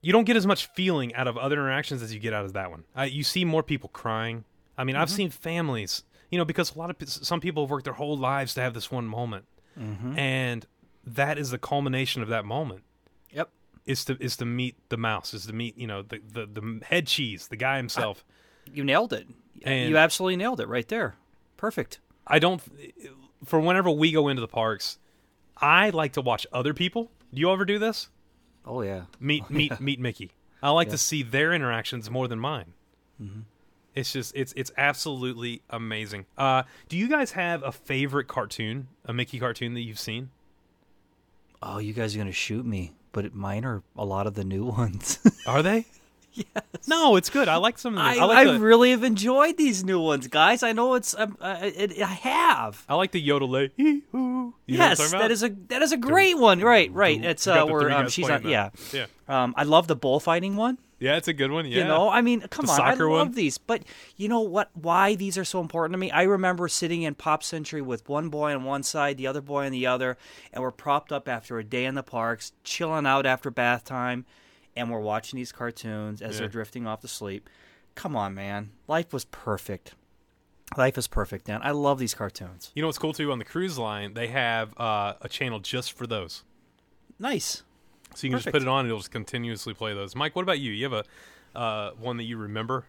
[0.00, 2.52] You don't get as much feeling out of other interactions as you get out of
[2.52, 2.84] that one.
[2.96, 4.44] Uh, you see more people crying.
[4.76, 7.84] I mean, I've seen families, you know, because a lot of some people have worked
[7.84, 9.46] their whole lives to have this one moment,
[10.16, 10.64] and
[11.04, 12.82] that is the culmination of that moment
[13.32, 13.48] Yep.
[13.86, 16.80] is to is to meet the mouse, is to meet you know the the, the
[16.84, 18.24] head cheese, the guy himself.
[18.72, 19.26] You nailed it.
[19.64, 21.16] And- you absolutely nailed it right there.
[21.58, 22.00] Perfect.
[22.26, 22.62] I don't.
[23.44, 24.98] For whenever we go into the parks,
[25.58, 27.10] I like to watch other people.
[27.34, 28.08] Do you ever do this?
[28.64, 29.02] Oh yeah.
[29.20, 30.32] Meet meet meet Mickey.
[30.62, 32.72] I like to see their interactions more than mine.
[33.22, 33.40] Mm-hmm.
[33.94, 36.26] It's just it's it's absolutely amazing.
[36.36, 40.30] Uh, do you guys have a favorite cartoon, a Mickey cartoon that you've seen?
[41.62, 44.64] Oh, you guys are gonna shoot me, but mine are a lot of the new
[44.78, 45.18] ones.
[45.46, 45.86] Are they?
[46.32, 46.46] yes.
[46.86, 47.48] No, it's good.
[47.48, 48.08] I like some of the.
[48.08, 50.62] I, I, like I the, really have enjoyed these new ones, guys.
[50.62, 52.84] I know it's um, uh, it, I have.
[52.88, 53.70] I like the yodelay.
[53.76, 56.60] Hee know what I'm yes, that is a that is a great one.
[56.60, 57.22] Right, right.
[57.22, 58.46] It's uh, where um, she's on.
[58.46, 58.70] Yeah.
[58.92, 59.06] Yeah.
[59.28, 60.78] Um, I love the bullfighting one.
[61.00, 61.66] Yeah, it's a good one.
[61.66, 61.78] Yeah.
[61.78, 63.32] You know, I mean, come The on, I love one?
[63.32, 63.56] these.
[63.56, 63.82] But
[64.16, 64.70] you know what?
[64.74, 66.10] Why these are so important to me?
[66.10, 69.66] I remember sitting in Pop Century with one boy on one side, the other boy
[69.66, 70.18] on the other,
[70.52, 74.26] and we're propped up after a day in the parks, chilling out after bath time,
[74.78, 76.40] and we're watching these cartoons as Yeah.
[76.40, 77.50] they're drifting off to sleep.
[77.94, 79.94] Come on, man, life was perfect.
[80.76, 81.60] Life is perfect, Dan.
[81.62, 82.70] I love these cartoons.
[82.74, 84.14] You know what's cool too on the cruise line?
[84.14, 86.44] They have uh, a channel just for those,
[87.18, 87.62] Nice.
[88.14, 90.14] so you can just put it on and it'll just continuously play those.
[90.14, 90.70] Mike, what about you?
[90.72, 91.04] You have
[91.54, 92.84] a uh, one that you remember?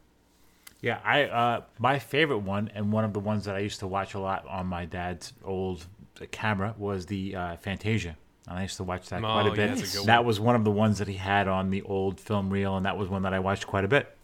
[0.82, 3.88] Yeah, I uh, my favorite one and one of the ones that I used to
[3.88, 5.86] watch a lot on my dad's old
[6.32, 8.16] camera was the uh, Fantasia.
[8.50, 9.70] And I used to watch that Oh, quite a bit.
[9.78, 10.26] that's a good that one.
[10.28, 12.98] was one of the ones that he had on the old film reel, and that
[12.98, 14.16] was one that I watched quite a bit.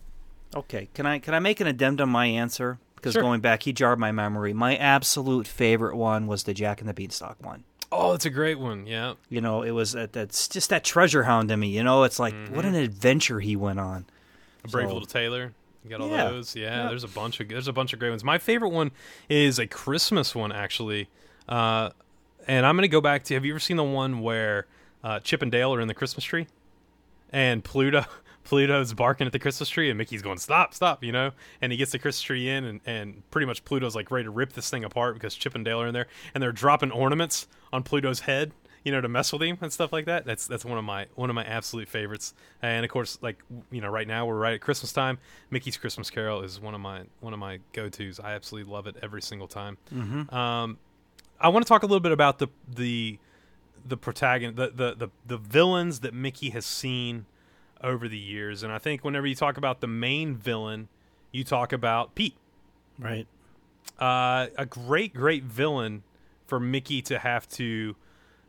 [0.55, 2.79] Okay, can I can I make an addendum my answer?
[2.95, 3.21] Because Sure.
[3.21, 4.51] going back, he jarred my memory.
[4.51, 7.65] My absolute favorite one was the Jack and the Beanstalk one.
[7.91, 8.87] Oh, it's a great one.
[8.87, 9.13] Yeah.
[9.29, 11.67] You know, it was that that's just that treasure hound in me.
[11.67, 14.05] You know, it's like what an adventure he went on.
[14.63, 15.53] A Brave So- Little Tailor.
[15.83, 16.29] You got all Yeah.
[16.31, 16.55] those.
[16.55, 16.89] Yeah, Yeah.
[16.89, 18.23] there's a bunch of there's a bunch of great ones.
[18.23, 18.89] My favorite one
[19.29, 21.09] is a Christmas one actually.
[21.47, 21.91] Uh,
[22.47, 23.33] and I'm gonna go back to.
[23.33, 24.67] Have you ever seen the one where
[25.03, 26.47] uh, Chip and Dale are in the Christmas tree,
[27.31, 28.05] and Pluto
[28.43, 31.31] Pluto's barking at the Christmas tree, and Mickey's going stop, stop, you know,
[31.61, 34.31] and he gets the Christmas tree in, and, and pretty much Pluto's like ready to
[34.31, 37.47] rip this thing apart because Chip and Dale are in there, and they're dropping ornaments
[37.73, 38.51] on Pluto's head,
[38.83, 40.25] you know, to mess with him and stuff like that.
[40.25, 42.35] That's that's one of my one of my absolute favorites.
[42.61, 45.17] And of course, like you know, right now we're right at Christmas time.
[45.49, 48.19] Mickey's Christmas Carol is one of my one of my go tos.
[48.19, 49.77] I absolutely love it every single time.
[50.29, 50.77] Um,
[51.39, 53.19] I want to talk a little bit about the the
[53.87, 57.25] the protagonist, the, the the the villains that Mickey has seen
[57.83, 60.87] over the years, and I think whenever you talk about the main villain,
[61.31, 62.35] you talk about Pete.
[62.97, 63.27] Right.
[63.99, 66.03] Uh, a great, great villain
[66.47, 67.95] for Mickey to have to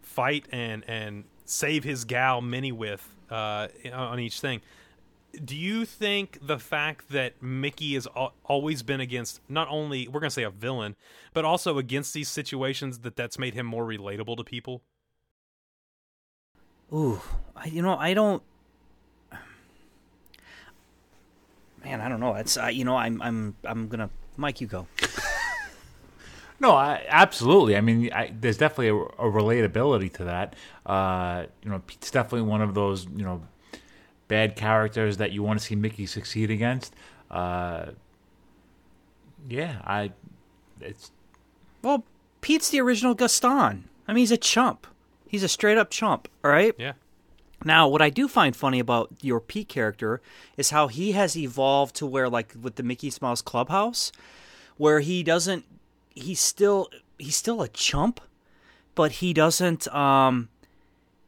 [0.03, 4.61] fight and and save his gal Minnie with uh, on each thing.
[5.45, 10.21] Do you think the fact that Mickey has al- always been against not only we're
[10.21, 10.97] going to say a villain,
[11.35, 14.83] but also against these situations that that's made him more relatable to people?
[16.93, 17.21] Ooh,
[17.55, 18.43] I, you know, I don't.
[21.85, 22.35] Man, I don't know.
[22.35, 24.61] It's uh, you know, I'm I'm I'm gonna Mike.
[24.61, 24.87] You go.
[26.59, 27.77] No, I, absolutely.
[27.77, 30.57] I mean, I, there's definitely a, a relatability to that.
[30.87, 33.43] Uh, you know, it's definitely one of those you know
[34.29, 36.95] bad characters that you want to see Mickey succeed against.
[37.31, 37.87] Uh,
[39.49, 40.13] yeah, I.
[40.81, 41.11] It's
[41.83, 42.05] Well,
[42.41, 43.89] Pete's the original Gaston.
[44.09, 44.87] I mean, he's a chump.
[45.29, 46.29] He's a straight up chump.
[46.45, 46.75] All right.
[46.79, 46.93] Yeah.
[47.65, 50.21] Now, what I do find funny about your Pete character
[50.57, 54.13] is how he has evolved to where, like, with the Mickey Mouse Clubhouse,
[54.77, 55.65] where he doesn't,
[56.15, 58.21] he's still, he's still a chump,
[58.95, 60.49] but he doesn't, um,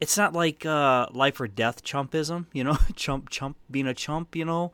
[0.00, 4.36] it's not like uh, life or death chumpism, you know, chump, chump, being a chump,
[4.36, 4.72] you know.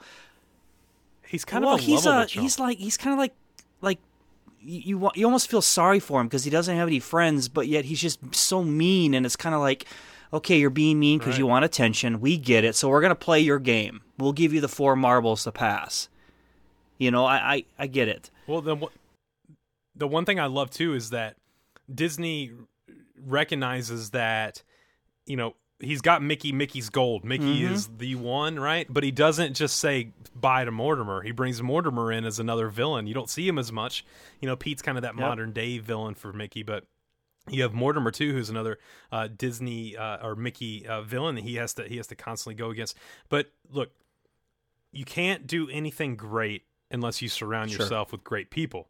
[1.26, 2.30] He's kind well, of a he's a, chump.
[2.30, 3.34] he's like, he's kind of like,
[3.80, 3.98] like,
[4.60, 7.66] you, you you almost feel sorry for him because he doesn't have any friends, but
[7.66, 9.86] yet he's just so mean, and it's kind of like,
[10.32, 12.20] okay, you're being mean because you want attention.
[12.20, 14.00] We get it, so we're gonna play your game.
[14.18, 16.08] We'll give you the four marbles to pass.
[16.98, 18.30] You know, I I, I get it.
[18.46, 18.92] Well, the one-
[19.96, 21.36] the one thing I love too is that
[21.92, 22.52] Disney
[23.24, 24.62] recognizes that
[25.26, 26.52] you know he's got Mickey.
[26.52, 27.24] Mickey's gold.
[27.24, 27.74] Mickey Mm-hmm.
[27.74, 28.86] is the one, right?
[28.88, 31.22] But he doesn't just say bye to Mortimer.
[31.22, 33.06] He brings Mortimer in as another villain.
[33.06, 34.04] You don't see him as much.
[34.40, 36.84] You know, Pete's kind of that modern day villain for Mickey, but.
[37.50, 38.78] You have Mortimer too, who's another
[39.12, 42.54] uh, Disney uh, or Mickey uh, villain that he has to he has to constantly
[42.54, 42.96] go against.
[43.28, 43.90] But look,
[44.92, 47.80] you can't do anything great unless you surround Sure.
[47.82, 48.88] yourself with great people.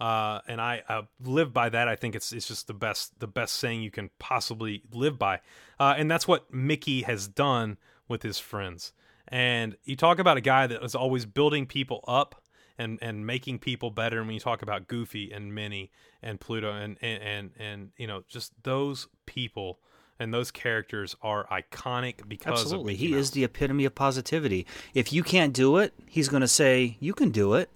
[0.00, 1.88] Uh, and I, I live by that.
[1.88, 5.40] I think it's it's just the best the best saying you can possibly live by,
[5.78, 7.78] uh, and that's what Mickey has done
[8.08, 8.92] with his friends.
[9.28, 12.42] And you talk about a guy that was always building people up
[12.76, 14.18] and and making people better.
[14.18, 15.90] And when you talk about Goofy and Minnie
[16.22, 19.78] and Pluto and and and, and you know just those people
[20.18, 22.96] and those characters are iconic because Absolutely.
[22.96, 24.66] He Mickey is the epitome of positivity.
[24.92, 27.70] If you can't do it, he's going to say, "You can do it."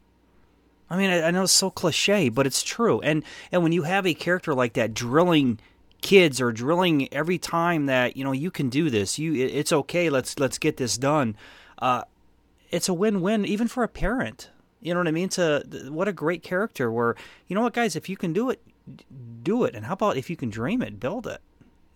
[0.91, 3.01] I mean, I, I know it's so cliche, but it's true.
[3.01, 5.61] And and when you have a character like that drilling
[6.01, 9.19] kids or drilling every time that, you know, you can do this.
[9.19, 10.11] You it, it's okay.
[10.11, 11.37] Let's let's get this done.
[11.79, 12.03] Uh
[12.71, 14.51] it's a win-win even for a parent.
[14.81, 15.29] You know what I mean?
[15.31, 17.17] To what a great character where,
[17.49, 18.63] you know what guys, if you can do it,
[19.43, 19.75] do it.
[19.75, 21.41] And how about if you can dream it, build it.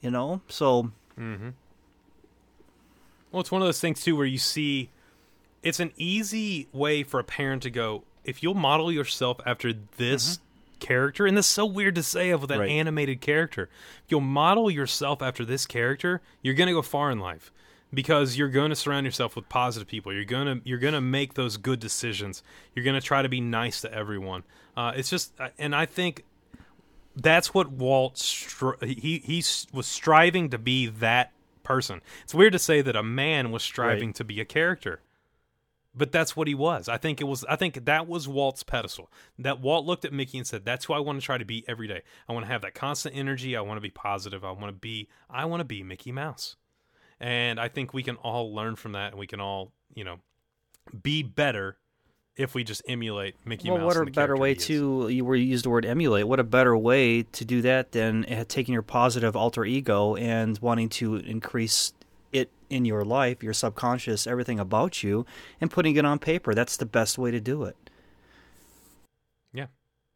[0.00, 0.40] You know?
[0.48, 0.90] So
[3.30, 4.90] Well, it's one of those things too where you see
[5.62, 10.38] it's an easy way for a parent to go, if you'll model yourself after this
[10.80, 12.60] character, and this is so weird to say of that Mm-hmm.
[12.60, 12.70] Right.
[12.70, 13.68] animated character.
[14.04, 17.50] If you'll model yourself after this character, you're gonna go far in life.
[17.94, 20.14] Because you're going to surround yourself with positive people.
[20.14, 22.42] You're gonna you're gonna make those good decisions.
[22.74, 24.44] You're gonna try to be nice to everyone.
[24.74, 26.24] Uh, it's just, and I think
[27.14, 31.32] that's what Walt str- he he was striving to be that
[31.64, 32.00] person.
[32.24, 34.14] It's weird to say that a man was striving Right.
[34.16, 35.00] to be a character.
[35.94, 36.88] But that's what he was.
[36.88, 39.10] I think it was I think that was Walt's pedestal.
[39.38, 41.64] That Walt looked at Mickey and said, "That's who I want to try to be
[41.68, 42.02] every day.
[42.28, 43.56] I want to have that constant energy.
[43.56, 44.42] I want to be positive.
[44.44, 46.56] I want to be I want to be Mickey Mouse."
[47.20, 50.16] And I think we can all learn from that and we can all, you know,
[51.02, 51.76] be better
[52.36, 53.96] if we just emulate Mickey well, Mouse.
[53.96, 56.26] what a better way to you were used the word emulate?
[56.26, 60.58] What a better way to do that than uh, taking your positive alter ego and
[60.58, 61.92] wanting to increase
[62.32, 65.26] it in your life, your subconscious, everything about you,
[65.60, 66.54] and putting it on paper.
[66.54, 67.76] That's the best way to do it.
[69.52, 69.66] Yeah.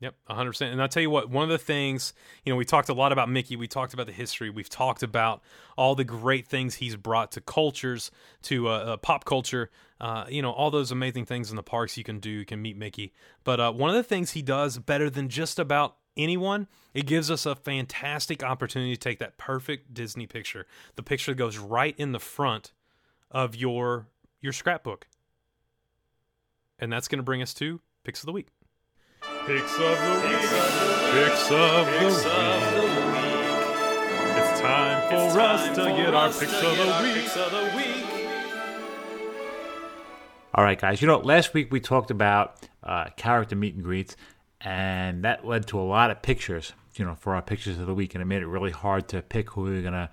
[0.00, 0.72] Yep, 100%.
[0.72, 2.12] And I'll tell you what, one of the things,
[2.44, 5.02] you know, we talked a lot about Mickey, we talked about the history, we've talked
[5.02, 5.42] about
[5.76, 8.10] all the great things he's brought to cultures,
[8.42, 11.96] to uh, uh, pop culture, uh, you know, all those amazing things in the parks
[11.96, 13.14] you can do, you can meet Mickey.
[13.42, 17.30] But uh, one of the things he does better than just about anyone, it gives
[17.30, 21.94] us a fantastic opportunity to take that perfect Disney picture, the picture that goes right
[21.98, 22.72] in the front
[23.30, 24.06] of your
[24.40, 25.06] your scrapbook.
[26.78, 28.48] And that's going to bring us to Picks of the Week.
[29.46, 30.40] Picks of the week.
[31.12, 33.26] Picks of the week.
[34.38, 38.04] It's time for us to get our picks of the week of the week.
[40.54, 41.00] All right, guys.
[41.00, 44.16] You know, last week we talked about uh, character meet and greets,
[44.66, 46.72] and that led to a lot of pictures.
[46.96, 49.22] You know, for our pictures of the week, and it made it really hard to
[49.22, 50.10] pick who we were gonna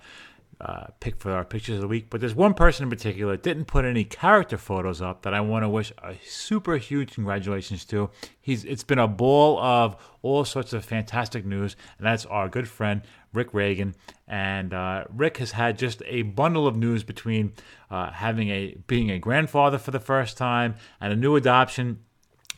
[0.60, 2.06] uh, pick for our pictures of the week.
[2.08, 5.40] But there's one person in particular that didn't put any character photos up that I
[5.40, 8.10] want to wish a super huge congratulations to.
[8.40, 12.68] He's it's been a ball of all sorts of fantastic news, and that's our good
[12.68, 13.96] friend Rick Reagan.
[14.28, 17.54] And uh, Rick has had just a bundle of news between
[17.90, 22.04] uh, having a being a grandfather for the first time and a new adoption.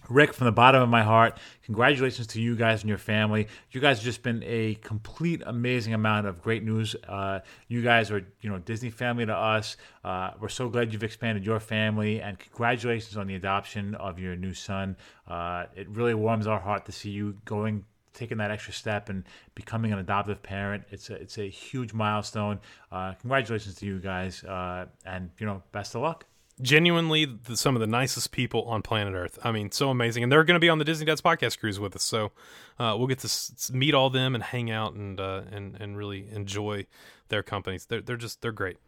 [0.09, 3.49] Rick, from the bottom of my heart, congratulations to you guys and your family.
[3.73, 6.95] You guys have just been a complete, amazing amount of great news.
[7.09, 9.77] Uh, you guys are, you know, Disney family to us.
[10.05, 14.37] Uh, we're so glad you've expanded your family, and congratulations on the adoption of your
[14.37, 14.97] new son.
[15.27, 19.25] Uh, it really warms our heart to see you going taking that extra step and
[19.55, 20.85] becoming an adoptive parent.
[20.91, 22.61] It's a it's a huge milestone.
[22.91, 26.27] Uh, congratulations to you guys, uh, and you know, best of luck.
[26.63, 29.39] Genuinely, the, some of the nicest people on planet Earth.
[29.45, 30.23] I mean, so amazing.
[30.23, 32.03] And they're going to be on the Disney Dads podcast cruise with us.
[32.03, 32.33] So
[32.79, 35.99] uh, we'll get to s- meet all them and hang out and, uh, and, and
[35.99, 36.87] really enjoy
[37.29, 37.87] their companies.
[37.87, 38.79] They're, they're just, they're great.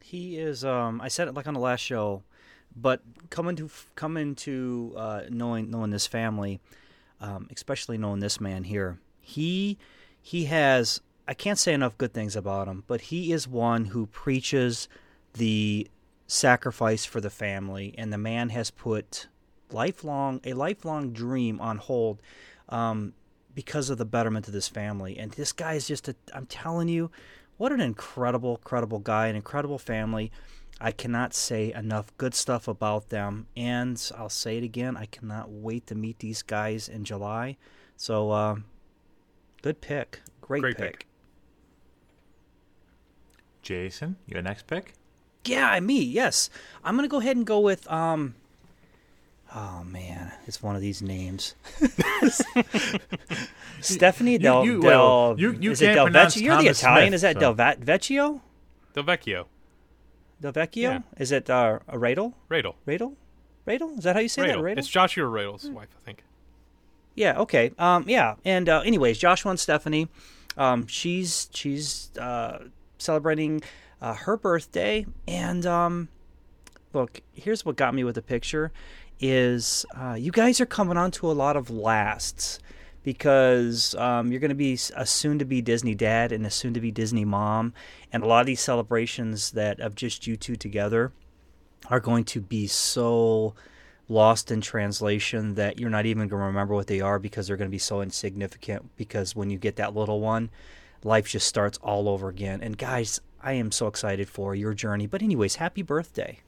[0.00, 0.64] He is.
[0.64, 2.22] Um, I said it like on the last show,
[2.74, 6.60] but coming to coming to uh, knowing knowing this family,
[7.20, 9.78] um, especially knowing this man here, he
[10.20, 11.00] he has.
[11.28, 14.88] I can't say enough good things about him, but he is one who preaches
[15.34, 15.86] the
[16.32, 19.26] sacrifice for the family, and the man has put
[19.70, 22.20] lifelong a lifelong dream on hold
[22.68, 23.12] um,
[23.54, 25.18] because of the betterment of this family.
[25.18, 26.16] And this guy is just a.
[26.34, 27.10] I'm telling you,
[27.58, 30.32] what an incredible, incredible guy, an incredible family.
[30.80, 34.96] I cannot say enough good stuff about them, and I'll say it again.
[34.96, 37.56] I cannot wait to meet these guys in July.
[37.96, 38.56] So, uh,
[39.60, 40.92] good pick, great, Great pick.
[41.00, 41.06] pick.
[43.60, 44.94] Jason, your next pick.
[45.44, 46.00] Yeah, me.
[46.02, 46.50] Yes,
[46.84, 47.90] I'm gonna go ahead and go with.
[47.90, 48.34] Um,
[49.54, 51.54] oh man, it's one of these names.
[53.80, 54.64] Stephanie Del.
[54.64, 56.42] you- Del well, you- you is it can't Del pronounce Vecchio?
[56.44, 57.08] You're the Italian.
[57.08, 58.40] Smith, is that so- Del Va- Vecchio?
[58.94, 59.46] Del Vecchio.
[60.40, 60.82] Del Vecchio?
[60.82, 60.98] Yeah.
[61.18, 62.34] Is it uh, a Radel?
[62.50, 62.74] Radel.
[62.86, 63.14] Radel?
[63.66, 63.98] Radel?
[63.98, 64.56] Is that how you say that?
[64.58, 64.62] Radel.
[64.62, 64.78] Radel?
[64.78, 66.24] It's Joshua Radel's wife, I think.
[67.14, 67.38] Yeah.
[67.40, 67.72] Okay.
[67.78, 68.04] Um.
[68.08, 68.36] Yeah.
[68.44, 70.08] And uh, anyways, Joshua and Stephanie,
[70.56, 72.58] um, she's she's uh,
[72.98, 73.62] celebrating
[74.02, 76.08] uh, her birthday, and um,
[76.92, 78.72] look, here's what got me with the picture,
[79.20, 82.58] is uh, you guys are coming on to a lot of lasts
[83.04, 87.72] because um, you're going to be a soon-to-be Disney dad and a soon-to-be Disney mom,
[88.12, 91.12] and a lot of these celebrations that of just you two together
[91.88, 93.54] are going to be so
[94.08, 97.56] lost in translation that you're not even going to remember what they are because they're
[97.56, 100.50] going to be so insignificant because when you get that little one
[101.04, 102.60] life just starts all over again.
[102.62, 106.38] And guys i am so excited for your journey but anyways happy birthday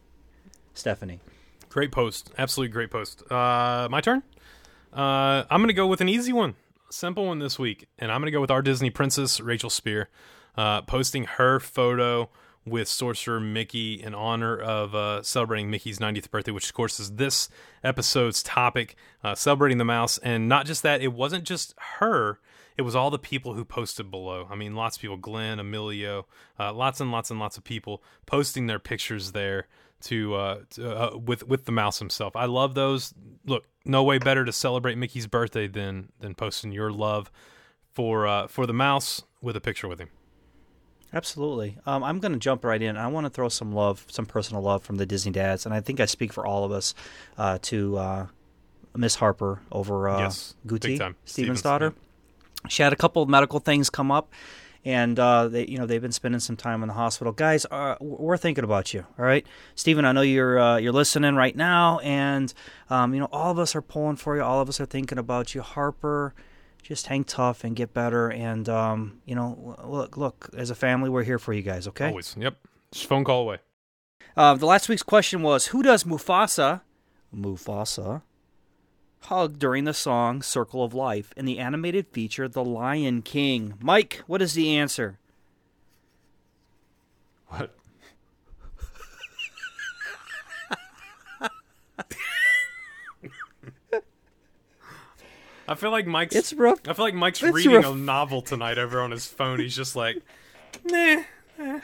[0.74, 1.20] stephanie
[1.74, 2.30] Great post.
[2.38, 3.28] Absolutely great post.
[3.32, 4.22] Uh, my turn.
[4.92, 6.54] Uh, I'm going to go with an easy one,
[6.88, 10.08] simple one this week, and I'm going to go with our Disney princess Rachel Spear,
[10.56, 12.30] uh, posting her photo
[12.64, 17.16] with Sorcerer Mickey in honor of uh, celebrating Mickey's 90th birthday, which of course is
[17.16, 17.48] this
[17.82, 20.16] episode's topic, uh, celebrating the mouse.
[20.18, 22.38] And not just that, it wasn't just her.
[22.76, 24.48] It was all the people who posted below.
[24.50, 26.26] I mean, lots of people, Glenn, Emilio,
[26.58, 29.68] uh, lots and lots and lots of people posting their pictures there
[30.02, 32.34] to, uh, to uh, with with the mouse himself.
[32.36, 33.14] I love those.
[33.46, 37.30] Look, no way better to celebrate Mickey's birthday than than posting your love
[37.92, 40.10] for uh, for the mouse with a picture with him.
[41.12, 41.78] Absolutely.
[41.86, 42.96] Um, I'm going to jump right in.
[42.96, 45.80] I want to throw some love, some personal love from the Disney dads, and I
[45.80, 46.92] think I speak for all of us
[47.38, 48.26] uh, to uh,
[48.96, 50.96] Miss Harper over uh, Yes, Guti.
[50.96, 51.94] Steven's Stevens, daughter.
[52.68, 54.32] She had a couple of medical things come up,
[54.84, 57.32] and uh, they, you know, they've been spending some time in the hospital.
[57.32, 59.06] Guys, uh, we're thinking about you.
[59.18, 60.04] All right, Stephen.
[60.04, 62.52] I know you're uh, you're listening right now, and
[62.90, 64.42] um, you know, all of us are pulling for you.
[64.42, 66.34] All of us are thinking about you, Harper
[66.84, 68.30] just hang tough and get better.
[68.30, 71.88] And um, you know, look, look, as a family, we're here for you guys.
[71.88, 72.08] Okay.
[72.08, 72.36] Always.
[72.38, 72.56] Yep.
[72.92, 73.58] Just phone call away.
[74.36, 76.82] Uh, the last week's question was, who does Mufasa,
[77.34, 78.22] Mufasa,
[79.24, 83.74] hug during the song "Circle of Life" in the animated feature "The Lion King"?
[83.80, 85.18] Mike, what is the answer?
[87.48, 87.74] What?
[95.66, 96.34] I feel like Mike's.
[96.34, 96.80] It's rough.
[96.86, 97.86] I feel like Mike's It's reading rough.
[97.86, 99.58] a novel tonight over on his phone.
[99.60, 100.18] He's just like,
[100.84, 101.22] nah.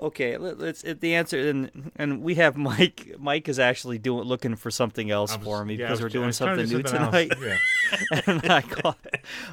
[0.00, 0.82] Okay, let, let's.
[0.82, 3.14] It, the answer, and and we have Mike.
[3.18, 6.20] Mike is actually doing looking for something else was- for me yeah, because was- we're
[6.20, 7.32] doing something new something tonight.
[7.40, 8.20] Yeah.
[8.26, 8.94] and I called,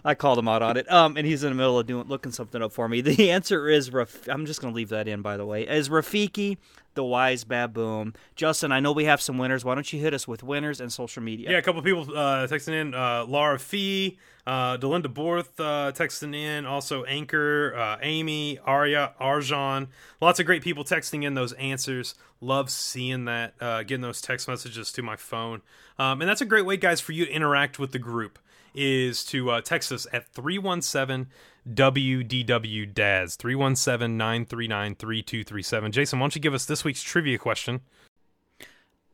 [0.05, 0.91] I called him out on it.
[0.91, 3.01] Um, and he's in the middle of doing looking something up for me.
[3.01, 5.63] The answer is Raf- I'm just going to leave that in, by the way.
[5.67, 6.57] Is Rafiki
[6.97, 8.13] the wise baboon?
[8.35, 9.63] Justin, I know we have some winners.
[9.63, 11.51] Why don't you hit us with winners and social media?
[11.51, 12.93] Yeah, a couple people uh, texting in.
[12.93, 16.65] Uh, Laura Fee, uh, Delinda Borth uh, texting in.
[16.65, 19.87] Also, Anchor, uh, Amy, Arya, Arjan.
[20.19, 22.15] Lots of great people texting in those answers.
[22.41, 25.61] Love seeing that, uh, getting those text messages to my phone.
[25.97, 28.37] Um, and that's a great way, guys, for you to interact with the group.
[28.79, 31.31] Is to uh, text us at 317
[31.67, 35.91] WDW DADS, 317 939 3237.
[35.91, 37.81] Jason, why don't you give us this week's trivia question?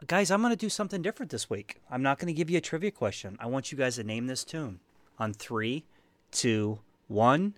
[0.06, 1.82] Guys, I'm going to do something different this week.
[1.90, 3.38] I'm not going to give you a trivia question.
[3.40, 4.82] I want you guys to name this tune
[5.18, 5.86] on three,
[6.30, 7.54] two, one.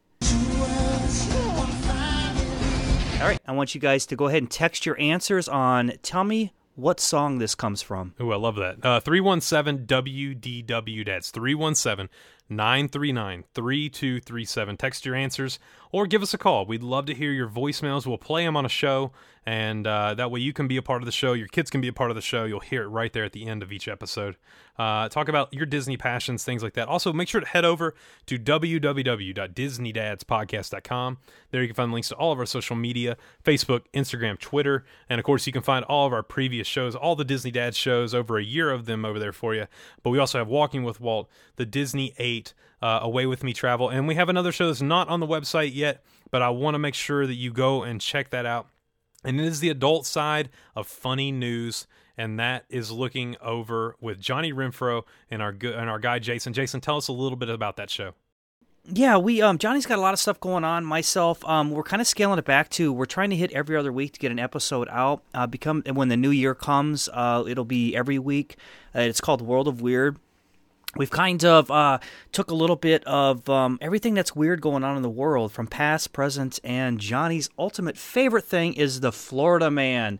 [3.16, 5.94] All right, I want you guys to go ahead and text your answers on.
[6.04, 8.14] Tell me what song this comes from.
[8.20, 8.84] Oh, I love that.
[8.86, 12.10] Uh, 317 WDW That's 317
[12.50, 14.78] 939 3237.
[14.78, 15.60] Text your answers
[15.96, 16.66] or give us a call.
[16.66, 18.06] We'd love to hear your voicemails.
[18.06, 19.14] We'll play them on a show,
[19.46, 21.32] and uh, that way you can be a part of the show.
[21.32, 22.44] Your kids can be a part of the show.
[22.44, 24.36] You'll hear it right there at the end of each episode.
[24.78, 26.90] Uh, talk about your Disney passions, things like that.
[26.90, 31.18] Also, make sure to head over to www.disneydadspodcast.com.
[31.52, 35.18] There you can find links to all of our social media Facebook, Instagram, Twitter, and
[35.18, 38.14] of course, you can find all of our previous shows, all the Disney Dad shows,
[38.14, 39.68] over a year of them over there for you.
[40.04, 43.90] But we also have Walking with Walt, the Disney 8, uh, Away with Me Travel,
[43.90, 46.80] and we have another show that's not on the website yet, but I want to
[46.80, 48.68] make sure that you go and check that out.
[49.24, 54.20] And it is the adult side of funny news, and that is looking over with
[54.20, 56.54] Johnny Renfro and our good and our guy Jason.
[56.54, 58.14] Jason, tell us a little bit about that show.
[58.88, 60.86] Yeah, we um Johnny's got a lot of stuff going on.
[60.86, 63.92] Myself, um, we're kind of scaling it back to we're trying to hit every other
[63.92, 65.24] week to get an episode out.
[65.34, 68.58] Uh, become when the new year comes, uh, it'll be every week.
[68.96, 70.18] Uh, it's called World of Weird.
[70.98, 72.00] We've kind of uh,
[72.32, 75.68] took a little bit of um, everything that's weird going on in the world from
[75.68, 80.20] past, present, and Johnny's ultimate favorite thing is the Florida Man.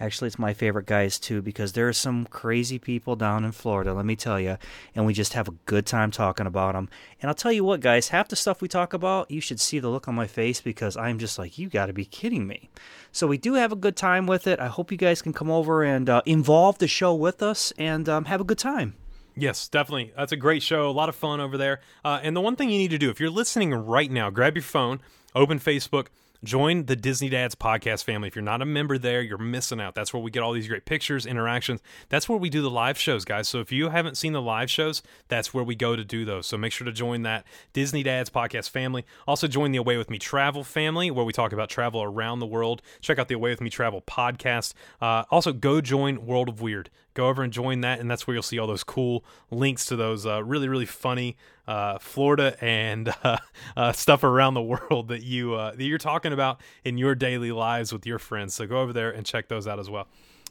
[0.00, 3.94] Actually, it's my favorite guys too because there are some crazy people down in Florida,
[3.94, 4.58] let me tell you,
[4.96, 6.88] and we just have a good time talking about them.
[7.22, 9.78] And I'll tell you what, guys, half the stuff we talk about, you should see
[9.78, 12.68] the look on my face because I'm just like, you got to be kidding me.
[13.12, 14.58] So we do have a good time with it.
[14.58, 18.08] I hope you guys can come over and uh, involve the show with us and
[18.08, 18.96] um, have a good time.
[19.36, 20.12] Yes, definitely.
[20.16, 20.88] That's a great show.
[20.88, 21.80] A lot of fun over there.
[22.04, 24.56] Uh, and the one thing you need to do, if you're listening right now, grab
[24.56, 25.00] your phone,
[25.34, 26.06] open Facebook,
[26.46, 28.28] join the Disney Dads podcast family.
[28.28, 29.94] If you're not a member there, you're missing out.
[29.94, 31.82] That's where we get all these great pictures, interactions.
[32.08, 33.48] That's where we do the live shows, guys.
[33.48, 36.46] So if you haven't seen the live shows, that's where we go to do those.
[36.46, 39.04] So make sure to join that Disney Dads podcast family.
[39.26, 42.46] Also join the Away with Me travel family, where we talk about travel around the
[42.46, 42.80] world.
[43.00, 44.72] Check out the Away with Me travel podcast.
[45.00, 46.90] Uh, also, go join World of Weird.
[47.14, 49.96] Go over and join that, and that's where you'll see all those cool links to
[49.96, 51.36] those uh, really, really funny
[51.66, 53.38] uh, Florida and uh,
[53.76, 57.52] uh, stuff around the world that you uh, that you're talking about in your daily
[57.52, 58.54] lives with your friends.
[58.54, 60.06] So go over there and check those out as well.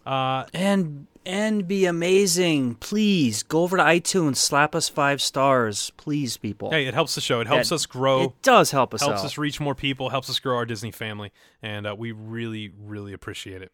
[0.06, 2.76] Uh, and and be amazing.
[2.76, 6.70] Please go over to iTunes, slap us five stars, please, people.
[6.70, 7.40] hey, it helps the show.
[7.40, 8.22] It helps That- us grow.
[8.26, 9.26] It does help us helps out.
[9.26, 10.10] us reach more people.
[10.10, 11.32] Helps us grow our Disney family,
[11.64, 13.72] and uh, we really, really appreciate it.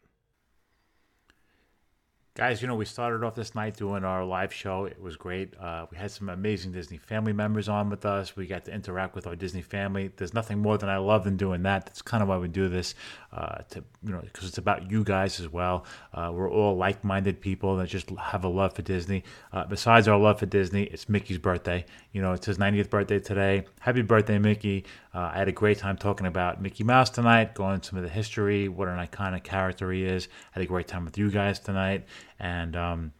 [2.34, 4.86] Guys, you know, we started off this night doing our live show.
[4.86, 5.52] It was great.
[5.60, 8.34] Uh, we had some amazing Disney family members on with us.
[8.34, 10.10] We got to interact with our Disney family.
[10.16, 11.84] There's nothing more than I love than doing that.
[11.84, 12.94] That's kind of why we do this,
[13.34, 15.84] uh, to you know, because it's about you guys as well.
[16.14, 19.24] Uh, we're all like-minded people that just have a love for Disney.
[19.52, 21.84] Uh, besides our love for Disney, it's Mickey's birthday.
[22.12, 23.64] You know, it's his 90th birthday today.
[23.80, 24.84] Happy birthday, Mickey!
[25.14, 28.10] Uh, I had a great time talking about Mickey Mouse tonight, going some of the
[28.10, 30.28] history, what an iconic character he is.
[30.50, 32.04] had a great time with you guys tonight,
[32.38, 33.12] and um,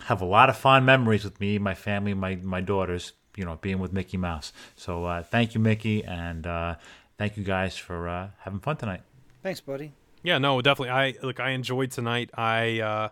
[0.00, 3.12] have a lot of fond memories with me, my family, my my daughters.
[3.36, 4.52] You know, being with Mickey Mouse.
[4.76, 6.76] So uh, thank you, Mickey, and uh,
[7.18, 9.00] thank you guys for uh, having fun tonight.
[9.42, 9.92] Thanks, buddy.
[10.22, 10.90] Yeah, no, definitely.
[10.90, 11.40] I look.
[11.40, 12.30] I enjoyed tonight.
[12.34, 13.08] I uh,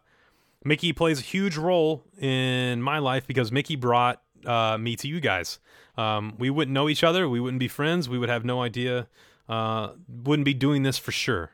[0.65, 5.21] Mickey plays a huge role in my life because Mickey brought uh, me to you
[5.21, 5.59] guys.
[5.97, 7.29] Um, we wouldn't know each other.
[7.29, 8.09] We wouldn't be friends.
[8.09, 9.09] We would have no idea.
[9.49, 11.51] Uh, wouldn't be doing this for sure.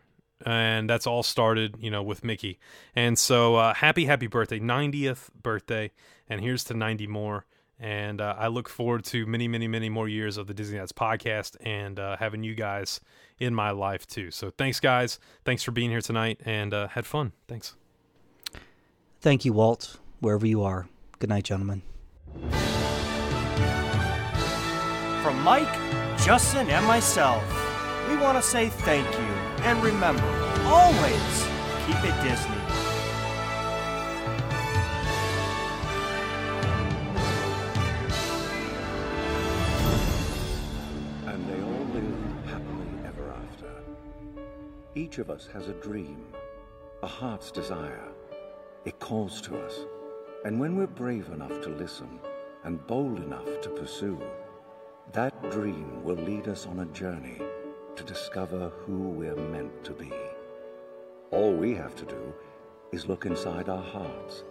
[0.47, 2.61] And that's all started, you know, with Mickey.
[2.95, 5.91] And so, uh, happy, happy birthday, 90th birthday,
[6.29, 7.45] and here's to 90 more.
[7.81, 10.93] And uh, I look forward to many, many, many more years of the Disney Nuts
[10.93, 13.01] podcast and uh, having you guys
[13.39, 14.31] in my life too.
[14.31, 15.19] So thanks, guys.
[15.45, 17.33] Thanks for being here tonight and uh, had fun.
[17.47, 17.75] Thanks.
[19.21, 20.89] Thank you, Walt, wherever you are.
[21.19, 21.83] Good night, gentlemen.
[25.29, 25.75] From Mike,
[26.25, 27.45] Justin, and myself,
[28.09, 29.35] we want to say thank you.
[29.63, 30.27] And remember,
[30.65, 31.45] always
[31.85, 32.57] keep it Disney.
[41.27, 43.71] And they all lived happily ever after.
[44.95, 46.25] Each of us has a dream,
[47.03, 48.09] a heart's desire.
[48.87, 49.81] It calls to us.
[50.47, 52.19] And when we're brave enough to listen
[52.65, 54.19] and bold enough to pursue,
[55.13, 57.41] that dream will lead us on a journey
[57.97, 60.13] to discover who we're meant to be.
[61.31, 62.35] All we have to do
[62.93, 64.45] is look inside our hearts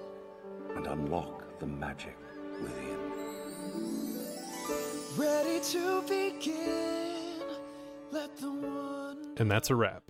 [0.76, 2.18] and unlock the magic
[2.62, 2.98] within.
[5.16, 7.42] Ready to begin.
[8.12, 9.36] Let the one.
[9.38, 10.04] And that's a wrap.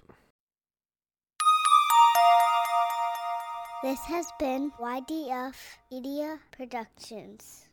[3.84, 5.56] This has been YDF
[5.92, 7.67] Media Productions.